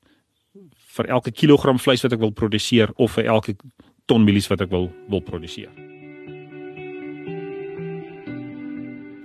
[0.97, 3.55] vir elke kilogram vleis wat ek wil produseer of vir elke
[4.07, 5.71] ton mielies wat ek wil wil produseer.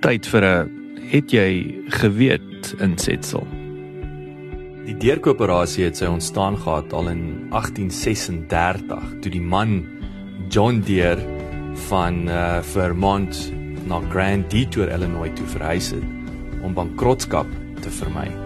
[0.03, 0.71] Tyd vir 'n
[1.13, 1.51] het jy
[1.89, 3.47] geweet insetsel.
[4.87, 9.87] Die deurkoöperasie het sy ontstaan gehad al in 1836 toe die man
[10.51, 11.23] John Deere
[11.89, 13.53] van uh, Vermont
[13.87, 17.47] na Grand Detour Illinois toe verhuis het om bankrotskap
[17.83, 18.42] te vermy.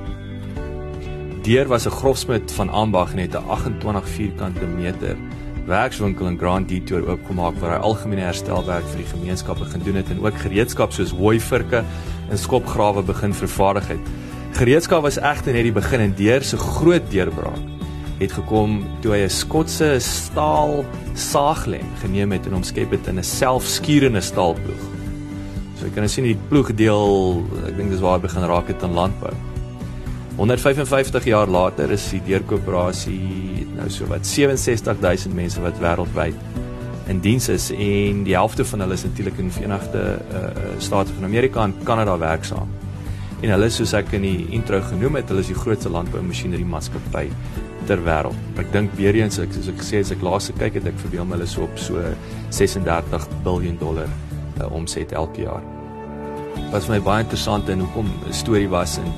[1.47, 5.17] Deere was 'n grofsmid van ambag en het 'n 28 vierkante meter
[5.67, 10.11] werkswinkel in Grand Detour oopgemaak waar hy algemene herstelwerk vir die gemeenskap begin doen het
[10.11, 11.85] en ook gereedskap soos hooivirke
[12.31, 13.99] en skopgrawe begin vervaardig het.
[14.53, 17.63] Gereedskap was egter net die begin en deur se groot deurbraak
[18.19, 23.23] het gekom toe hy 'n Skotse staal saaglem geneem het en omskep het in 'n
[23.23, 24.83] selfskurende staalploeg.
[25.79, 28.83] So jy kan nou sien die ploegdeel, ek dink dis waar hy begin raak het
[28.83, 29.46] aan landbou.
[30.37, 36.37] 155 jaar later is die deurkoöperasie nou so wat 67000 mense wat wêreldwyd
[37.09, 40.03] in diens is en die helfte van hulle is natuurlik in Verenigde
[40.35, 42.69] uh, State van Amerika en Kanada werksaam
[43.43, 47.27] en hulle soos ek in die intro genoem het, hulle is die grootste landboumasjinerie maatskappy
[47.87, 48.37] ter wêreld.
[48.59, 51.29] Ek dink weer eens ek soos ek gesê het, ek laaste kyk het ek verbeel
[51.29, 52.01] my hulle so op so
[52.57, 55.65] 36 miljard dollar uh, omset elke jaar.
[56.73, 59.13] Wat vir my baie interessant en hoekom 'n storie was en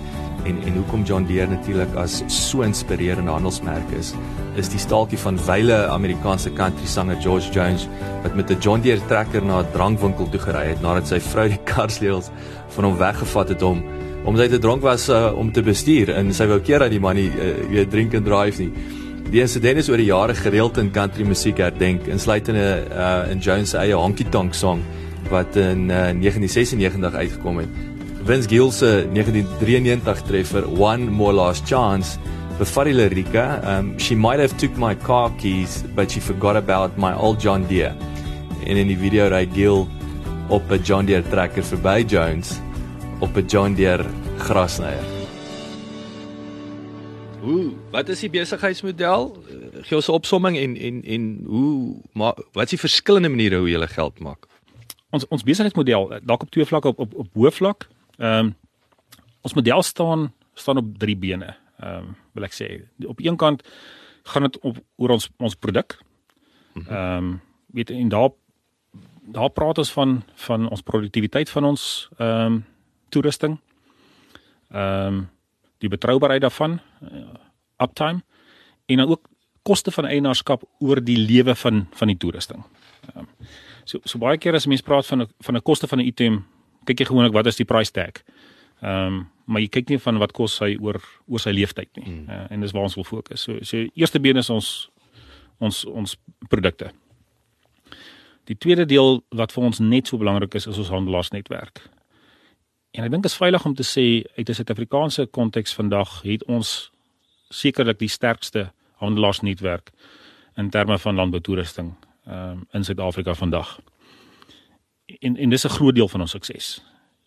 [0.49, 4.15] en en hoekom John Deere natuurlik as so inspirerende handelsmerk is,
[4.59, 7.87] is die staaltjie van wyle Amerikaanse country sanger George Jones
[8.25, 11.49] wat met 'n John Deere trekker na 'n drankwinkel toe gery het nadat sy vrou
[11.49, 12.31] die karsleels
[12.77, 13.83] van hom weggevat het om
[14.25, 17.01] omdat hy te dronk was uh, om te bestuur en sy wou keer dat die
[17.01, 18.73] man nie uh, weet drink and drive nie.
[19.31, 23.71] Die insident is oor die jare gereeld in country musiek herdenk, insluitende uh, in Jones
[23.71, 24.83] se eie Honky Tonk song
[25.29, 27.88] wat in uh, 1996 uitgekom het.
[28.29, 32.19] Vince Gill se 1993 treffer One More Last Chance
[32.59, 36.99] bevat die lirieke, um she might have took my car keys but she forgot about
[37.01, 37.97] my old John Deere.
[38.67, 39.87] En in die video ry Gill
[40.53, 42.61] op 'n John Deere trekker verby Jones
[43.25, 44.05] op 'n John Deere
[44.37, 45.05] grasnyer.
[47.43, 49.37] Ooh, wat is die besigheidsmodel?
[49.49, 53.57] Uh, gee ons 'n opsomming en en en hoe maar wat is die verskillende maniere
[53.57, 54.47] hoe jy geld maak?
[55.11, 57.89] Ons ons besigheidsmodel eh, dalk op twee vlakke op op op hoë vlak.
[58.19, 58.57] Ehm um,
[59.47, 61.57] ons model staan staan op drie bene.
[61.79, 62.69] Ehm um, wil ek sê.
[63.07, 63.63] Op een kant
[64.29, 64.59] gaan dit
[64.97, 65.99] oor ons ons produk.
[66.75, 66.93] Mhm.
[66.93, 68.31] Ehm um, weet en daar
[69.29, 72.65] daar praat ons van van ons produktiwiteit van ons ehm um,
[73.09, 73.59] toerusting.
[74.71, 75.29] Ehm um,
[75.79, 77.21] die betroubaarheid daarvan, uh,
[77.79, 78.23] uptime
[78.87, 79.29] en dan ook
[79.63, 82.65] koste van eienaarskap oor die lewe van van die toerusting.
[83.15, 83.29] Ehm um,
[83.85, 86.47] so so baie keer as mense praat van 'n van 'n koste van 'n item,
[86.89, 88.23] kyk jy gewoonlik wat is die price tag.
[88.83, 92.05] Ehm um, maar jy kyk nie van wat kos hy oor oor sy lewenstyd nie.
[92.05, 92.25] Mm.
[92.29, 93.47] Uh, en dis waar ons wil fokus.
[93.47, 94.91] So so eerste been is ons
[95.59, 96.17] ons ons
[96.53, 96.91] produkte.
[98.49, 101.81] Die tweede deel wat vir ons net so belangrik is is ons handelaarsnetwerk.
[102.97, 106.45] En ek dink dit is veilig om te sê uit 'n Suid-Afrikaanse konteks vandag het
[106.45, 106.91] ons
[107.51, 109.93] sekerlik die sterkste handelaarsnetwerk
[110.57, 111.95] in terme van landboutoerusting
[112.27, 113.81] um, in Suid-Afrika vandag.
[115.09, 116.85] En en dis 'n groot deel van ons sukses.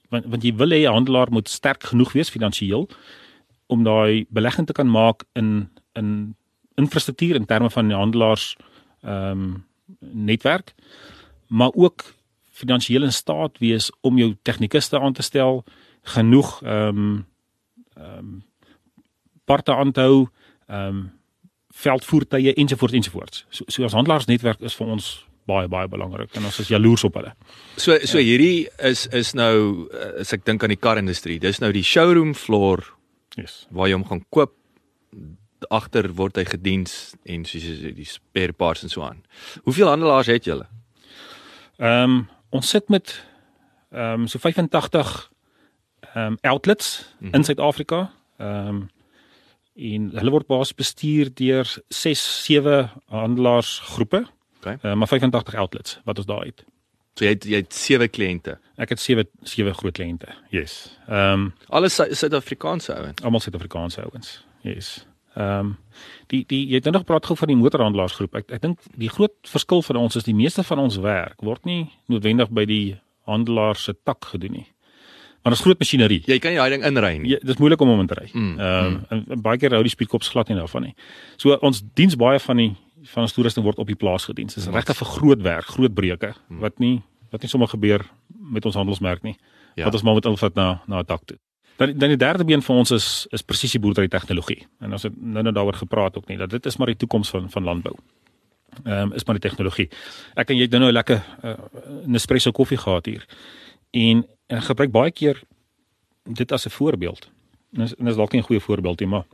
[0.10, 2.90] Want want jy wil hê 'n handelaar moet sterk genoeg wees finansiëel
[3.68, 6.36] om daai belegging te kan maak in in
[6.76, 8.56] infrastruktuur in terme van die handelaars
[9.02, 9.66] ehm um,
[10.00, 10.74] netwerk,
[11.48, 12.04] maar ook
[12.52, 15.64] finansiëel in staat wees om jou tegnikuste aan te stel,
[16.02, 17.26] genoeg ehm um,
[17.94, 18.44] ehm um,
[19.46, 20.28] parte aan te hou,
[20.68, 21.12] ehm um,
[21.72, 23.46] veldvoertuie ensovoorts ensovoorts.
[23.50, 27.20] So so as handelaarsnetwerk is vir ons baie baie belangrik en ons is jaloers op
[27.20, 27.36] hulle.
[27.76, 28.26] So so ja.
[28.32, 29.88] hierdie is is nou
[30.22, 31.40] as ek dink aan die karindustrie.
[31.44, 32.86] Dis nou die showroom floor.
[33.40, 33.66] Yes.
[33.72, 34.56] Waar jy hom gaan koop
[35.70, 39.22] agter word hy gediens en soos die spare parts en so aan.
[39.68, 40.68] Hoeveel handelaars het julle?
[41.82, 43.14] Ehm um, ons sit met
[43.92, 45.14] ehm um, so 85
[46.02, 47.36] ehm um, outlets mm -hmm.
[47.36, 48.12] in Suid-Afrika.
[48.38, 48.90] Ehm um,
[49.76, 54.26] en hulle word basies bestuur deur 6 7 handelaars groepe.
[54.62, 54.78] Okay.
[54.82, 56.64] Uh, maar 85 outlets wat ons daar het.
[57.18, 58.58] So jy het jy het 7 kliënte.
[58.80, 60.32] Ek het 7 7 groot kliënte.
[60.54, 60.98] Yes.
[61.10, 63.24] Ehm um, alles Suid-Afrikaanse ouens.
[63.24, 64.46] Almal Suid-Afrikaanse ouens.
[64.62, 65.06] Yes.
[65.36, 65.78] Ehm um,
[66.32, 68.36] die die jy het nou nog praat gou van die motorhandelaarsgroep.
[68.36, 71.66] Ek ek dink die groot verskil vir ons is die meeste van ons werk word
[71.66, 72.86] nie noodwendig by die
[73.28, 74.68] handelaars se tak gedoen nie.
[75.42, 76.22] Maar is groot masjinerie.
[76.30, 77.32] Jy kan nie daai ding inry nie.
[77.34, 78.30] Ja, dit is moeilik om hom in te ry.
[78.32, 79.42] Mm, ehm mm, um, mm.
[79.42, 80.96] baie keer hou die speedkops glad nie daarvan nie.
[81.42, 82.72] So ons diens baie van die
[83.04, 84.48] van ons toerusting word op die plaas gedien.
[84.48, 86.60] Dit is regtig vir groot werk, groot breuke mm.
[86.60, 89.38] wat nie wat nie sommer gebeur met ons handelsmerk nie.
[89.76, 89.86] Ja.
[89.86, 91.38] Wat ons maar met invat na na 'n dak toe.
[91.78, 94.68] Dan dan die derde been vir ons is is presisie boerdery tegnologie.
[94.80, 97.30] En ons het nou net daaroor gepraat ook nie dat dit is maar die toekoms
[97.30, 97.96] van van landbou.
[98.84, 99.90] Ehm um, is maar die tegnologie.
[100.36, 101.54] Ek en jy het nou 'n lekker uh,
[102.06, 103.26] Nespresso koffie gehad hier.
[103.92, 105.42] En en ek gebruik baie keer
[106.24, 107.30] dit as 'n voorbeeld.
[107.74, 109.26] En is, is dalk nie 'n goeie voorbeeld nie, maar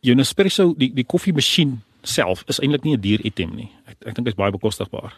[0.00, 3.70] jou Nespresso die die koffiemasjien self is eintlik nie 'n duur item nie.
[3.86, 5.14] Ek ek dink dit is baie bekostigbaar.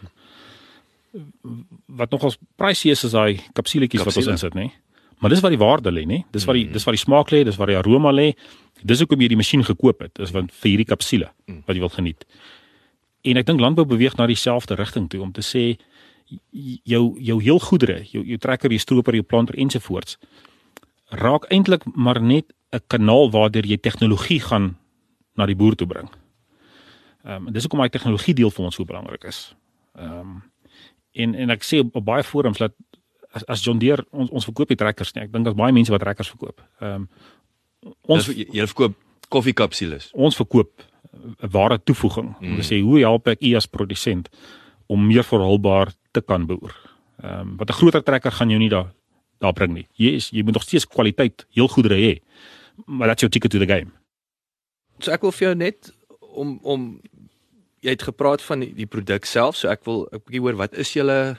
[1.87, 4.71] Wat nogals pricey is is daai kapsuletjies wat ons insit, nê?
[5.19, 6.25] Maar dis wat die waarde lê, nê?
[6.33, 6.73] Dis wat die mm.
[6.73, 8.35] dis wat die smaak lê, dis wat die aroma lê.
[8.83, 11.63] Dis hoekom jy die masjien gekoop het, is want vir hierdie kapsule mm.
[11.67, 12.25] wat jy wil geniet.
[13.23, 15.77] En ek dink landbou beweeg na dieselfde rigting toe om te sê
[16.85, 20.17] jou jou heel goedere, jou jou trekker, jou stroper, jou planter ensovoorts
[21.11, 24.77] raak eintlik maar net 'n kanaal waardeur jy tegnologie gaan
[25.35, 26.09] na die boer toe bring.
[27.25, 29.55] Ehm um, dis hoekom daai tegnologie deel vir ons so belangrik is.
[29.99, 30.39] Ehm um,
[31.13, 32.75] en en ek sê op, op baie forums dat
[33.33, 35.25] as, as John Deere ons ons verkoop die trekkers nie.
[35.27, 36.63] Ek dink daar's baie mense wat trekkers verkoop.
[36.81, 38.97] Ehm um, ons jy, jy verkoop
[39.31, 40.11] koffiekapsules.
[40.15, 42.35] Ons verkoop 'n ware toevoeging.
[42.39, 42.51] Mm.
[42.51, 44.31] Om te sê hoe help ek u as produsent
[44.87, 46.75] om meer volhoubaar te kan boer.
[47.23, 48.93] Ehm um, wat 'n groter trekker gaan jou nie daar
[49.41, 49.87] daar bring nie.
[49.97, 52.21] Jy is jy moet nog steeds kwaliteit heel goedere hê.
[52.87, 53.93] Maar that's your ticket to the game.
[54.99, 55.93] So ek wil vir jou net
[56.35, 57.01] om om
[57.81, 60.75] jy het gepraat van die, die produk self, so ek wil 'n bietjie hoor wat
[60.75, 61.37] is julle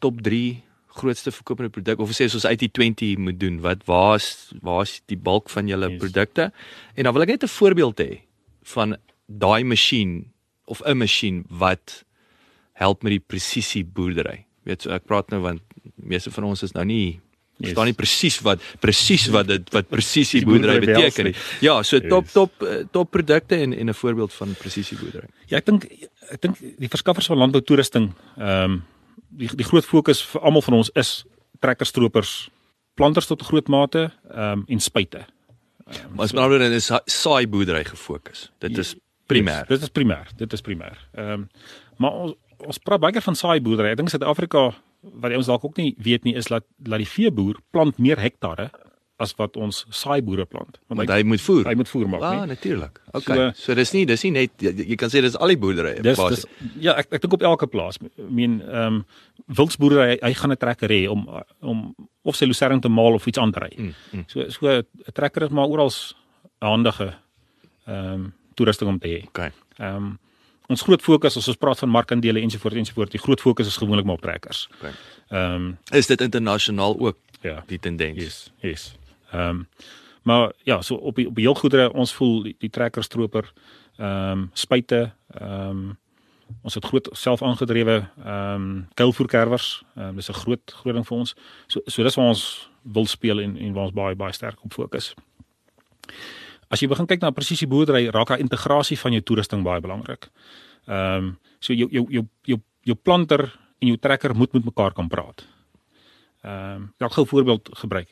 [0.00, 0.62] top 3
[0.94, 3.60] grootste verkopende produk of sê soos IT20 moet doen?
[3.60, 5.98] Wat waar's waar's die bulk van julle Yes.
[5.98, 6.52] produkte?
[6.94, 8.20] En dan wil ek net 'n voorbeeld hê
[8.62, 10.32] van daai masjien
[10.66, 12.04] of 'n masjien wat
[12.72, 14.46] help met die presisie boerdery.
[14.64, 15.60] Weet so ek praat nou want
[15.96, 17.20] meeste van ons is nou nie
[17.56, 17.68] Yes.
[17.70, 21.34] verstaan nie presies wat presies wat dit wat presisie Die boerdery beteken nie.
[21.60, 22.32] Ja, so top Yes.
[22.32, 25.28] top eh, top produkte en en 'n voorbeeld van presisie boerdery.
[25.46, 25.84] Ja, ek dink
[26.30, 28.82] ek dink die verskaffers van landbou toerusting, ehm um,
[29.30, 31.24] die die groot fokus vir almal van ons is
[31.60, 32.48] trekkers, stropers,
[32.94, 35.24] planters tot 'n groot mate, ehm um, en spuite.
[36.14, 38.50] Maar as maar dan is sa- saai boerdery gefokus.
[38.58, 38.94] Dit is
[39.26, 39.64] primêr.
[39.68, 40.96] Yes, dit is primêr, dit is primêr.
[41.14, 41.48] Ehm um,
[41.98, 42.32] maar ons
[42.66, 43.90] ons praat baie keer van saai boerdery.
[43.90, 44.74] Ek dink Suid-Afrika
[45.12, 48.70] wat ons dalk ook nie weet nie is dat dat die veeboer plant meer hektare
[49.16, 50.78] as wat ons saai boere plant.
[50.88, 51.64] Want hy moet voer.
[51.68, 52.46] hy moet voer maak, Ah, nie?
[52.56, 53.00] natuurlik.
[53.12, 53.36] Okay.
[53.36, 56.02] So- So, dis nie dis nie net jy, jy kan sê dis al die boerderye.
[56.02, 56.42] Dis basies.
[56.42, 57.96] dis ja, ek ek dink op elke plaas.
[58.02, 59.04] Ek meen ehm um,
[59.46, 61.28] wildsboerdery hy, hy gaan 'n trekker hê om
[61.62, 63.72] om of sy lucerne te maal of iets aan te ry.
[63.78, 64.24] Mm, mm.
[64.26, 67.14] So so 'n trekker is maar oral 'n handige
[67.86, 69.26] ehm um, toerusting om te hê.
[69.28, 69.52] Okay.
[69.78, 70.18] Ehm um,
[70.72, 74.06] ons groot fokus as ons praat van markandele ensovoorts ensovoorts, die groot fokus is gewoonlik
[74.08, 74.68] maar op trekkers.
[74.78, 74.92] Okay.
[75.28, 78.22] Ehm um, Is dit internasionaal ook ja, die tendens?
[78.22, 78.96] yes, yes.
[79.32, 79.68] Ehm um,
[80.24, 83.52] maar ja, so op die op die heel goedere ons voel die, die trekker stroper
[83.96, 85.98] ehm um, spuite ehm um,
[86.62, 89.82] ons het groot self aangedrewe ehm um, kuilvoerkerwers.
[89.96, 91.34] Ehm um, dis 'n groot groot ding vir ons.
[91.66, 94.72] So so dis waar ons wil speel en en waar ons baie baie sterk op
[94.72, 95.14] fokus.
[96.74, 100.26] As jy begin kyk na presisie boerdery, raak daai integrasie van jou toerusting baie belangrik.
[100.90, 103.46] Ehm um, so jou jou jou jou jou planter
[103.80, 105.46] en jou trekker moet met mekaar kan praat.
[106.42, 108.10] Ehm um, ek gou 'n voorbeeld gebruik.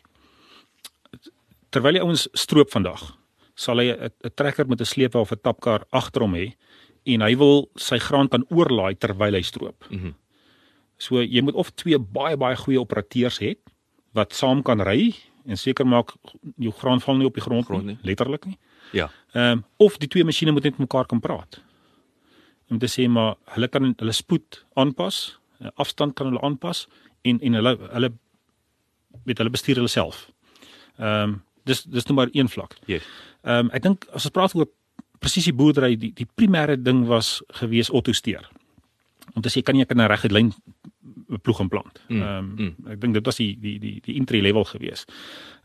[1.70, 3.18] Terwyl die ouens stroop vandag,
[3.54, 6.54] sal hy 'n trekker met 'n sleepwa of 'n tapkar agter hom hê
[7.04, 9.84] en hy wil sy graan kan oorlaai terwyl hy stroop.
[9.90, 10.14] Mm
[11.02, 13.56] So jy moet of twee baie baie goeie operateurs hê
[14.14, 15.14] wat saam kan ry
[15.46, 16.14] en seker maak
[16.56, 18.08] jou graan val nie op die grond, Grond nie, nie.
[18.12, 18.58] letterlik nie.
[18.92, 19.10] ja.
[19.32, 21.60] Ehm um, of die twee masjiene moet net met mekaar kan praat.
[22.70, 26.86] Om te sê maar hulle kan hulle spoed aanpas, eh, afstand kan hulle aanpas
[27.22, 28.12] en en hulle hulle
[29.24, 30.28] weet hulle bestuur hulle self.
[30.98, 32.78] Ehm um, dis dis nou maar een vlak.
[32.86, 33.02] Yes.
[33.42, 34.68] Ehm um, ek dink as ons praat oor
[35.22, 38.48] presisie boerdery, die die primêre ding was gewees autosteer.
[39.34, 40.52] Om te sê kan jy in 'n reguit lyn
[41.42, 42.00] ploeg en plant.
[42.08, 42.90] Mm, Ehm um, mm.
[42.92, 45.04] ek dink dit was die die die die entry level gewees.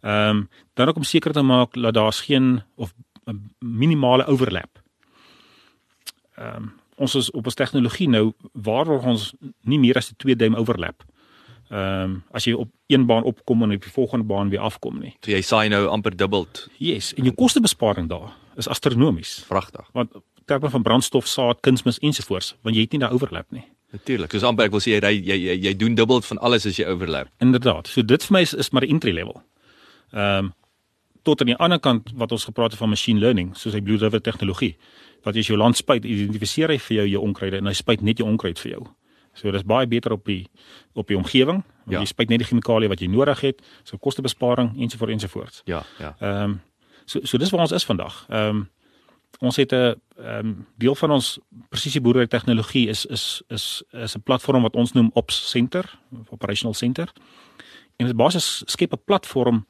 [0.02, 2.94] Ehm um, dan ook om seker te maak dat daar's geen of
[3.60, 4.82] minimale overlap.
[6.36, 10.36] Ehm um, ons is op ons tegnologie nou waarborg ons nie meer as 'n 2
[10.36, 11.04] duim overlap.
[11.70, 15.00] Ehm um, as jy op een baan opkom en op die volgende baan weer afkom
[15.00, 15.16] nie.
[15.22, 16.68] So jy saai nou amper dubbeld.
[16.78, 19.44] Yes, en jou kostebesparing daar is astronomies.
[19.48, 19.90] Pragtig.
[19.94, 20.12] Want
[20.48, 23.66] terme van brandstof, saad, kunsmis ensovoorts, want jy het nie daai overlap nie.
[23.94, 24.32] Natuurlik.
[24.32, 26.76] Soos amper ek wil sê jy ry- jy jy, jy doen dubbel van alles as
[26.80, 27.30] jy overlap.
[27.44, 27.88] Inderdaad.
[27.88, 29.42] So dit vir my is, is maar 'n entry level.
[30.14, 30.54] Ehm um,
[31.24, 33.98] tot aan die ander kant wat ons gepraat het van machine learning, soos hy Blue
[33.98, 34.78] River tegnologie.
[35.24, 38.18] Wat as jou land spuit, identifiseer hy vir jou jou onkruide en hy spuit net
[38.18, 38.88] jou onkruid vir jou.
[39.34, 40.48] So dis baie beter op die
[40.96, 41.64] op die omgewing.
[41.86, 42.00] Want Ja.
[42.00, 45.62] Jy spuit net die chemikalieë wat jy nodig het, so kostebesparing ensovoorts ensovoorts.
[45.66, 46.16] Ja, ja.
[46.22, 46.62] Ehm um,
[47.06, 48.26] so so dis waar ons is vandag.
[48.30, 48.70] Ehm um,
[49.40, 49.76] ons het 'n
[50.18, 54.76] ehm um, deel van ons presisie boerdery tegnologie is is is is 'n platform wat
[54.76, 57.12] ons noem Ops Center, Operational Center.
[57.96, 59.66] En dit basies skep 'n platform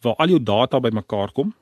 [0.00, 1.54] waar al jou data bymekaar kom.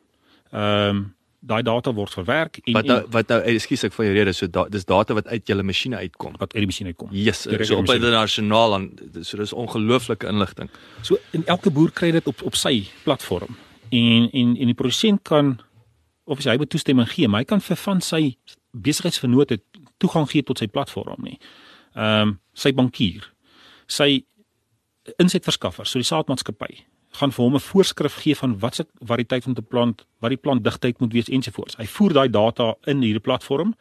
[0.51, 1.15] Ehm um,
[1.45, 4.33] daai data word verwerk en, Wat nou en wat nou ekskuus ek van jou rede,
[4.33, 6.39] so da, dis data wat uit julle masjiene uitkom.
[6.39, 7.09] wat uit die masjien uitkom.
[7.13, 8.01] Yes, so op die masjien.
[8.01, 8.89] internasionaal dan
[9.23, 10.71] so dis ongelooflike inligting.
[11.03, 13.57] So en elke boer kry dit op op sy platform.
[13.91, 15.59] En en en die produsent kan
[16.25, 18.37] of hy moet toestemming gee, maar hy kan vir van sy
[18.73, 19.61] besigheidsvennote
[20.03, 21.39] toegang gee tot sy platform nie.
[21.95, 23.25] Ehm um, sy bankier,
[23.91, 24.25] sy
[25.19, 26.85] insetverskaffer, so die saadmaatskappy
[27.19, 30.41] gaan vir hom 'n voorskrif gee van wat se variëteit om te plant, wat die
[30.41, 31.77] plantdigtheid moet wees ensovoorts.
[31.77, 33.75] Hy voer daai data in hierdie platform.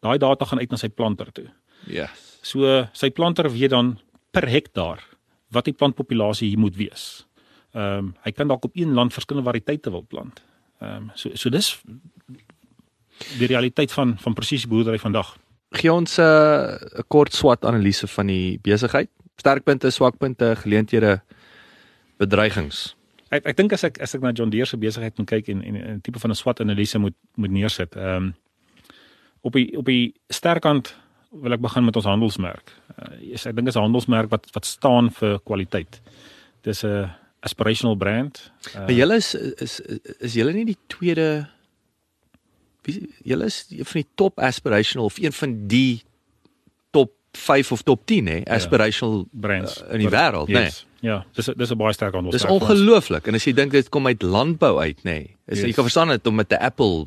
[0.00, 1.50] Daai data gaan uit na sy planter toe.
[1.86, 2.38] Yes.
[2.42, 3.98] So sy planter weet dan
[4.30, 5.02] per hektaar
[5.50, 7.26] wat die plantpopulasie hier moet wees.
[7.74, 10.42] Ehm um, hy kan dalk op een land verskillende variëteite wil plant.
[10.80, 11.82] Ehm um, so so dis
[13.38, 15.36] die realiteit van van presisie boerdery vandag.
[15.70, 19.10] Gee ons 'n uh, kort SWOT analise van die besigheid.
[19.36, 21.20] Sterkpunte, swakpunte, geleenthede,
[22.16, 22.96] bedreigings.
[23.28, 25.62] Ek ek dink as ek as ek na John Deere se besigheid moet kyk en
[25.62, 27.96] en 'n tipe van 'n SWOT analise moet moet neersit.
[27.96, 28.34] Ehm um,
[29.40, 30.96] op die op die sterkant
[31.30, 32.72] wil ek begin met ons handelsmerk.
[32.98, 36.00] Uh, yes, ek dink dit is 'n handelsmerk wat wat staan vir kwaliteit.
[36.62, 37.10] Dis 'n
[37.40, 38.50] aspirational brand.
[38.74, 39.80] Uh, Maar julle is is
[40.18, 41.46] is julle nie die tweede
[42.86, 46.02] wie julle is een van die top aspirational of een van die
[46.90, 50.62] top 5 of top 10 hè, aspirational brands uh, in die wêreld, nê.
[50.68, 50.84] Yes.
[51.04, 52.62] Ja, dis dis 'n baie sterk Dis vir ons.
[52.62, 53.26] ongelooflik.
[53.28, 55.10] En as jy dink dit kom uit landbou uit, nê.
[55.10, 55.74] Nee, is jy Yes.
[55.74, 57.06] kan verstaan dit om met 'n Apple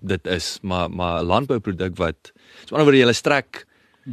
[0.00, 2.32] dit is, maar maar 'n landbouproduk wat
[2.64, 3.66] so anderswoorde jy strek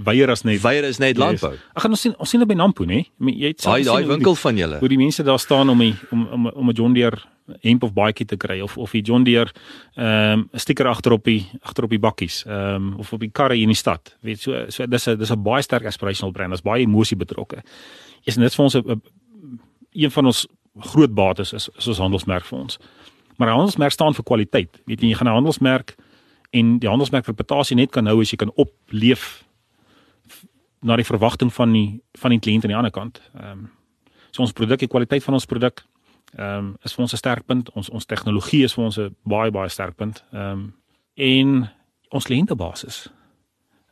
[0.03, 1.51] Weier as net weier is net landbou.
[1.51, 1.61] Yes.
[1.73, 4.35] Ag gaan ons sien ons sien dit by Nampo, mean, Jy het Daai daai winkel
[4.35, 4.79] van julle.
[4.79, 7.17] hoe die mense daar staan om die, om om om 'n John Deere
[7.61, 9.51] hemp of baadjie te kry of of die John Deere
[9.95, 13.29] ehm 'n stiker agter op die agter op die bakkies ehm um, of op die
[13.31, 14.17] karre hier in die stad.
[14.21, 16.49] Weet so so dis 'n dis 'n baie sterk aspirational brand.
[16.49, 17.63] Daar's baie emosie betrokke.
[18.25, 19.01] Is net vir ons 'n-
[19.93, 20.47] een van ons
[20.79, 22.77] groot bates is is ons handelsmerk vir ons.
[23.37, 24.81] Maar 'n handelsmerk staan vir kwaliteit.
[24.85, 25.95] Weet jy jy gaan 'n handelsmerk
[26.51, 29.43] en die handelsmerk reputasie net kan hou as jy kan opleef
[30.85, 33.21] na die verwagting van die van die kliënt aan die ander kant.
[33.33, 33.65] Ehm um,
[34.31, 35.85] so ons produk, die kwaliteit van ons produk
[36.35, 37.71] ehm um, is vir ons 'n sterkpunt.
[37.73, 40.23] Ons ons tegnologie is vir ons 'n baie baie sterkpunt.
[40.33, 40.73] Ehm um,
[41.15, 41.69] en
[42.09, 43.09] ons kliëntebasis.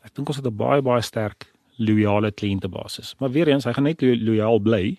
[0.04, 3.16] Ek dink ons het 'n baie baie sterk loyale kliëntebasis.
[3.20, 4.98] Maar weer eens, hy gaan net lo loyaal bly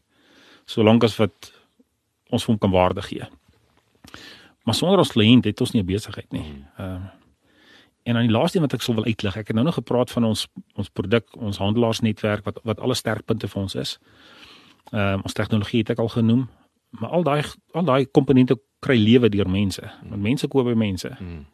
[0.66, 1.52] solank as wat
[2.30, 3.26] ons hom kan waarde gee.
[4.64, 6.64] Maar sonder ons kliënt het ons nie 'n besigheid nie.
[6.78, 7.10] Ehm um,
[8.04, 9.36] En dan die laaste een wat ek sou wil uitlig.
[9.36, 10.46] Ek het nou nog gepraat van ons
[10.76, 13.96] ons produk, ons handelaarsnetwerk wat wat alle sterkpunte vir ons is.
[14.92, 16.48] Ehm um, ons tegnologie het ek al genoem,
[17.00, 17.42] maar al daai
[17.72, 19.82] al daai komponente kry lewe deur mense.
[20.02, 21.16] Want mense koop by mense.
[21.20, 21.46] Mm.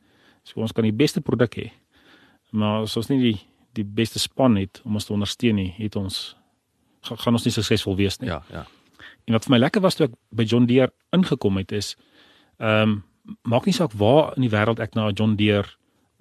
[0.43, 1.71] So ons kan die beste produk hê.
[2.51, 3.39] Maar as ons nie die
[3.79, 6.37] die beste span het om ons te ondersteun nie, het ons
[7.07, 8.27] gaan, ons nie suksesvol wees nie.
[8.33, 8.65] Ja, ja.
[9.29, 11.95] En wat vir my lekker was toe ek by John Deere ingekom het is
[12.59, 12.99] ehm um,
[13.47, 15.69] maak nie saak waar in die wêreld ek na 'n John Deere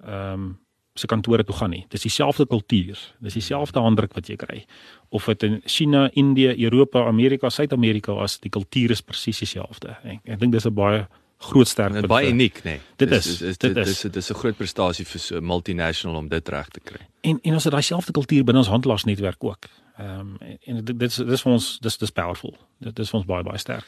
[0.04, 0.58] ehm um,
[0.94, 1.84] se kantore toe gaan nie.
[1.88, 2.98] Dis dieselfde kultuur.
[3.22, 4.64] Dis dieselfde handdruk wat jy kry.
[5.08, 9.96] Of dit in China, Indië, Europa, Amerika, Suid-Amerika as die kultuur is presies dieselfde.
[10.02, 11.06] Ek, ek dink dis 'n baie
[11.40, 12.70] groot is baie uniek, nê.
[12.70, 12.80] Nee.
[12.96, 13.90] Dit Dis- is, dis dit dit is.
[13.90, 17.00] is dit is 'n groot prestasie vir so 'n multinational om dit reg te kry.
[17.22, 19.66] En en ons het daai selfde kultuur binne ons handelaarsnetwerk ook.
[19.98, 20.36] Ehm um,
[20.66, 22.56] en, dit dit is dit is vir ons dis dis powerful.
[22.78, 23.86] Dit is vir ons baie baie sterk.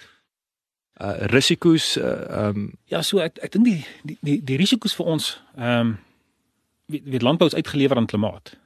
[1.00, 5.06] Uh risiko's uh um Ja, so ek ek dink die die die die risiko's vir
[5.06, 5.94] ons ehm um,
[6.92, 8.56] weet, weet landbou is uitgelewer aan klimaat.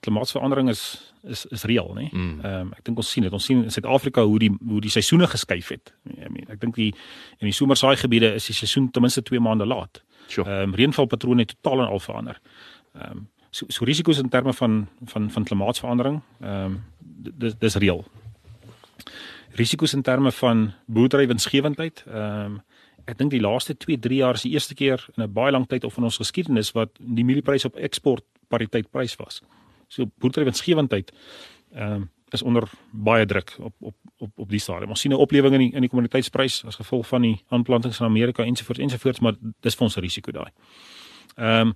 [0.00, 2.08] Klimaatsverandering is is is reël, né?
[2.12, 2.40] Mm.
[2.40, 3.32] Ehm um, ek dink ons sien dit.
[3.32, 5.92] Ons sien in Suid-Afrika hoe die hoe die seisoene geskuif het.
[6.16, 6.90] I mean, ek dink die
[7.38, 10.02] in die somersaai gebiede is die seisoen ten minste 2 maande laat.
[10.28, 10.50] sure.
[10.50, 12.40] Ehm um, reënvalpatrone het totaal en al verander.
[12.94, 16.82] Ehm um, so so risiko's in terme van van van klimaatsverandering, ehm um,
[17.38, 18.04] dis dis reël.
[19.54, 22.62] Risiko's in terme van boerdery winsgewendheid, ehm um,
[23.04, 25.66] ek dink die laaste 2, 3 jaar is die eerste keer in 'n baie lang
[25.68, 29.42] tyd of in ons geskiedenis wat die mielieprys op eksport pariteit prys was.
[29.88, 31.12] So boerdery winsgewendheid
[31.74, 34.90] ehm um, is onder baie druk op op op op die stadium.
[34.90, 38.06] Ons sien 'n oplewing in die in die kommoditeitsprys as gevolg van die aanplantings in
[38.06, 40.50] Amerika ensovoorts ensovoorts, maar dis vir ons 'n risiko daai.
[41.36, 41.74] Ehm um,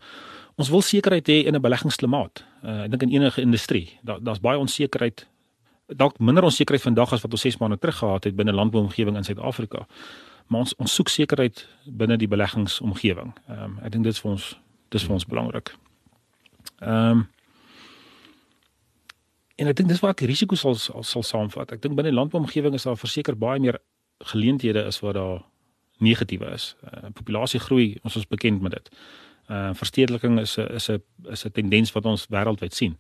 [0.56, 2.44] ons wil sekerheid hê in 'n beleggingsklimaat.
[2.64, 5.28] Uh, ek dink in enige industrie, daar daar's baie onsekerheid.
[5.96, 9.24] Dalk minder onsekerheid vandag as wat ons 6 maande terug gehad het binne landbouomgewing in
[9.24, 9.86] Suid-Afrika.
[10.46, 13.32] Maar ons ons soek sekerheid binne die beleggingsomgewing.
[13.48, 14.48] Ehm um, ek dink dit is vir ons
[14.88, 15.74] dis vir ons belangrik.
[16.80, 17.26] Ehm um,
[19.58, 21.72] en ek dink dis waar ek die risiko's sal sal, sal saamvat.
[21.72, 23.80] Ek dink binne landbouomgewing is daar verseker baie meer
[24.32, 25.42] geleenthede as wat daar
[25.98, 26.74] negatiewe is.
[26.84, 28.92] Uh, populasie groei, ons is bekend met dit.
[29.48, 32.98] Uh verstedeliking is 'n is 'n is 'n tendens wat ons wêreldwyd sien.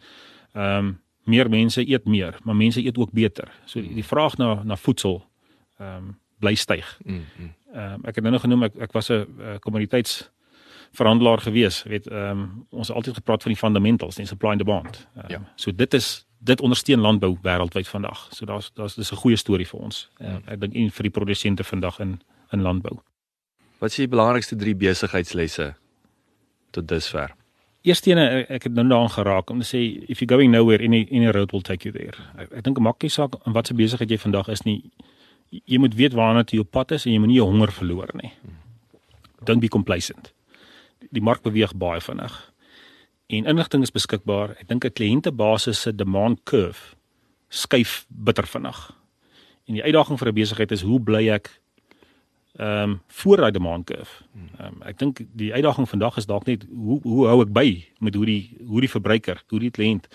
[0.54, 0.98] Ehm um,
[1.28, 3.50] meer mense eet meer, maar mense eet ook beter.
[3.64, 5.20] So die, die vraag na na voedsel
[5.78, 6.86] ehm um, bly styg.
[7.04, 7.54] Mm, mm.
[7.72, 10.30] Ehm um, ek het nou nog genoem ek ek was 'n uh, kommoditeits
[10.92, 11.82] verhandelaar gewees.
[11.82, 15.06] Weet ehm um, ons het altyd gepraat van die fundamentals, die supply and demand.
[15.16, 15.40] Um, Ja.
[15.54, 18.28] So dit is dit ondersteun landbou wêreldwyd vandag.
[18.30, 20.10] So daar's daar's dis 'n goeie storie vir ons.
[20.20, 22.20] Uh, ek dink en vir die produsente vandag in
[22.52, 22.98] in landbou.
[23.78, 25.74] Wat is die belangrikste 3 besigheidslesse
[26.70, 27.37] tot dusver?
[27.82, 31.06] Eerste ene ek- het nou daaraan geraak om te sê if you're going nowhere any
[31.10, 32.16] any road will take you there.
[32.36, 34.90] Ek, ek dink 'n makkie saak in watter besigheid jy vandag is nie
[35.66, 38.10] jy- moet weet waarna jy op pad is en jy moet nie jou honger verloor
[38.14, 38.32] nie.
[39.44, 40.32] Don't be complacent.
[41.12, 42.52] Die mark beweeg baie vinnig.
[43.30, 44.50] En inligting is beskikbaar.
[44.60, 46.96] Ek dink 'n kliëntebasis se demand curve
[47.48, 48.92] skuif bitter vinnig.
[49.68, 51.60] En die uitdaging vir 'n besigheid is hoe bly ek
[52.58, 54.22] ehm um, voor daai demand curve.
[54.58, 57.86] Ehm um, ek dink die uitdaging vandag is dalk net hoe hoe hou ek by
[57.98, 60.08] met hoe die hoe die verbruiker, hoe die kliënt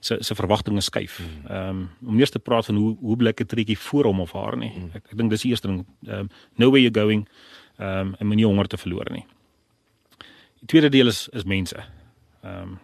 [0.00, 1.20] se se verwagtinge skuif.
[1.48, 4.20] Ehm um, om eers te praat van hoe hoe bly ek 'n triekie voor hom
[4.20, 4.72] of haar nie.
[4.92, 5.86] Ek, ek dink dis die eerste ding.
[6.06, 7.28] Ehm um, know where you're going.
[7.78, 9.24] Ehm um, en moenie honger te verloor nie.
[10.60, 11.84] Die tweede deel is is mense.
[12.42, 12.78] Ehm um,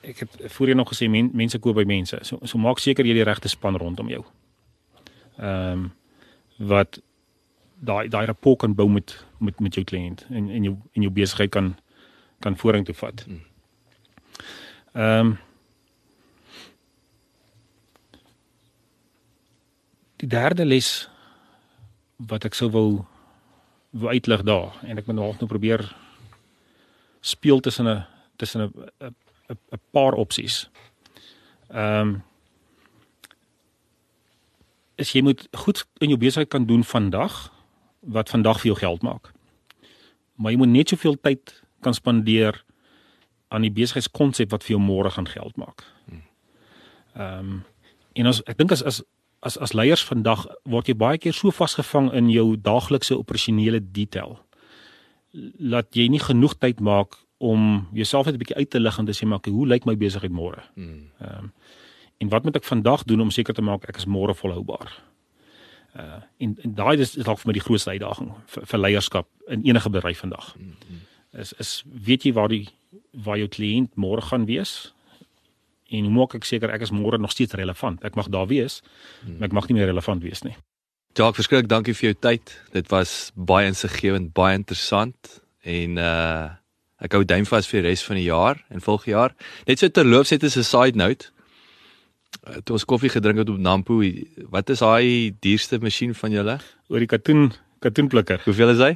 [0.00, 2.18] ek het voorheen nog gesê men, mense koop by mense.
[2.22, 4.24] So so maak seker jy die regte span rondom jou.
[5.38, 5.92] Ehm um,
[6.56, 7.00] wat
[7.84, 11.12] daai daai rapport kan bou met met met jou kliënt en en jou en jou
[11.12, 11.74] besigheid kan
[12.40, 13.26] kan vorentoe vat.
[14.92, 15.38] Ehm um,
[20.24, 21.08] Die derde les
[22.16, 22.94] wat ek sou wil
[23.90, 25.82] wou uitlig daar en ek moet nog nou probeer
[27.20, 28.72] speel tussen 'n tussen 'n
[29.04, 30.70] 'n 'n paar opsies.
[31.68, 32.22] Ehm um,
[34.96, 37.52] is jy moet goed in jou besigheid kan doen vandag
[38.00, 39.32] wat vandag vir jou geld maak.
[40.36, 42.64] Maar jy moet net soveel tyd kan spandeer
[43.48, 45.84] aan die besigheidskonsep wat vir jou môre gaan geld maak.
[47.14, 47.62] Ehm um,
[48.14, 49.02] en as ek dink as as
[49.42, 54.38] as as leiers vandag word jy baie keer so vasgevang in jou daaglikse operasionele detail
[55.74, 59.06] dat jy nie genoeg tyd maak om jouself net 'n bietjie uit te lig en
[59.06, 60.62] te sê maar hoe lyk my besigheid môre?
[60.74, 61.10] Hmm.
[61.20, 61.52] Ehm um,
[62.18, 64.92] en wat moet ek vandag doen om seker te maak ek is môre volhoubaar?
[65.94, 69.62] Uh en, en daai is dalk vir my die grootste uitdaging vir, vir leierskap in
[69.64, 70.54] enige bedryf vandag.
[70.56, 71.00] Hmm.
[71.32, 72.68] Is is weet jy waar die
[73.12, 74.92] waar jou kliënt môre gaan wees?
[75.90, 78.02] En hoe maak ek seker ek is môre nog steeds relevant?
[78.04, 78.82] Ek mag daar wees,
[79.22, 79.38] Hmm.
[79.38, 80.56] maar ek mag nie meer relevant wees nie.
[81.14, 82.60] Jacques, verskriklik dankie vir jou tyd.
[82.72, 86.50] Dit was baie insiggewend, baie interessant en uh
[87.04, 89.34] ek hou duim vas vir die res van die jaar en volgende jaar.
[89.66, 91.30] Net so terloops net as 'n side note.
[92.44, 94.02] Uh, toe ons koffie gedrink het op Nampo,
[94.52, 96.58] wat is daai duurste masjien van julle?
[96.92, 98.42] Oor die katoen katoenplikker.
[98.44, 98.92] Hoeveel is hy?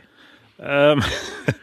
[0.58, 1.02] Ehm um,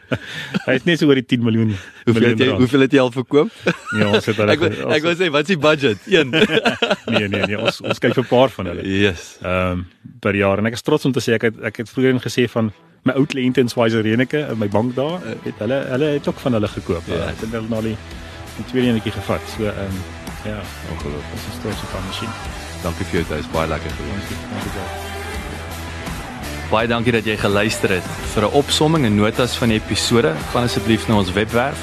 [0.66, 1.74] hy is net so oor die 10 miljoen.
[2.06, 2.62] Hoeveel het jy miljoen rand.
[2.64, 3.52] hoeveel het jy al verkoop?
[3.98, 4.54] Ja, ons het hulle.
[4.56, 6.08] Ek wil- ek wil sê wat is die budget?
[6.08, 6.32] 1.
[7.12, 8.88] nee nee nee, ons ons kyk vir 'n paar van hulle.
[8.88, 9.36] yes.
[9.44, 9.86] Ehm um,
[10.24, 12.48] per jaar en ek is trots om te sê ek het ek het vroeër gesê
[12.50, 12.72] van
[13.06, 13.70] my ou kliënte in
[14.02, 17.06] Reneke in my bank daar, het hulle hulle het ook van hulle gekoop.
[17.06, 17.14] Ja.
[17.14, 17.30] Ja.
[17.30, 17.96] Ek het hulle nou die
[18.56, 19.42] die tweede enetjie gevat.
[19.54, 20.15] So ehm um,
[20.46, 20.60] ja,
[20.92, 21.32] Ongelooflik.
[21.32, 22.32] ons is trots op die masjien.
[22.82, 24.12] Dankie vir jou tyd, is baie lekker gewees.
[24.12, 24.36] Dankie.
[24.52, 25.04] Dankie Jacques.
[26.70, 28.02] Baie dankie dat jy geluister het.
[28.34, 31.78] Vir 'n opsomming en notas van die episode, gaan asseblief na ons webwerf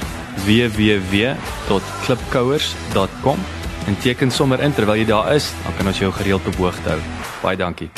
[0.45, 3.37] www.klipkouers.com
[3.87, 6.89] en teken sommer in terwyl jy daar is, dan kan ons jou gereeld op hoogte
[6.89, 6.99] hou.
[7.41, 7.89] Baie dankie.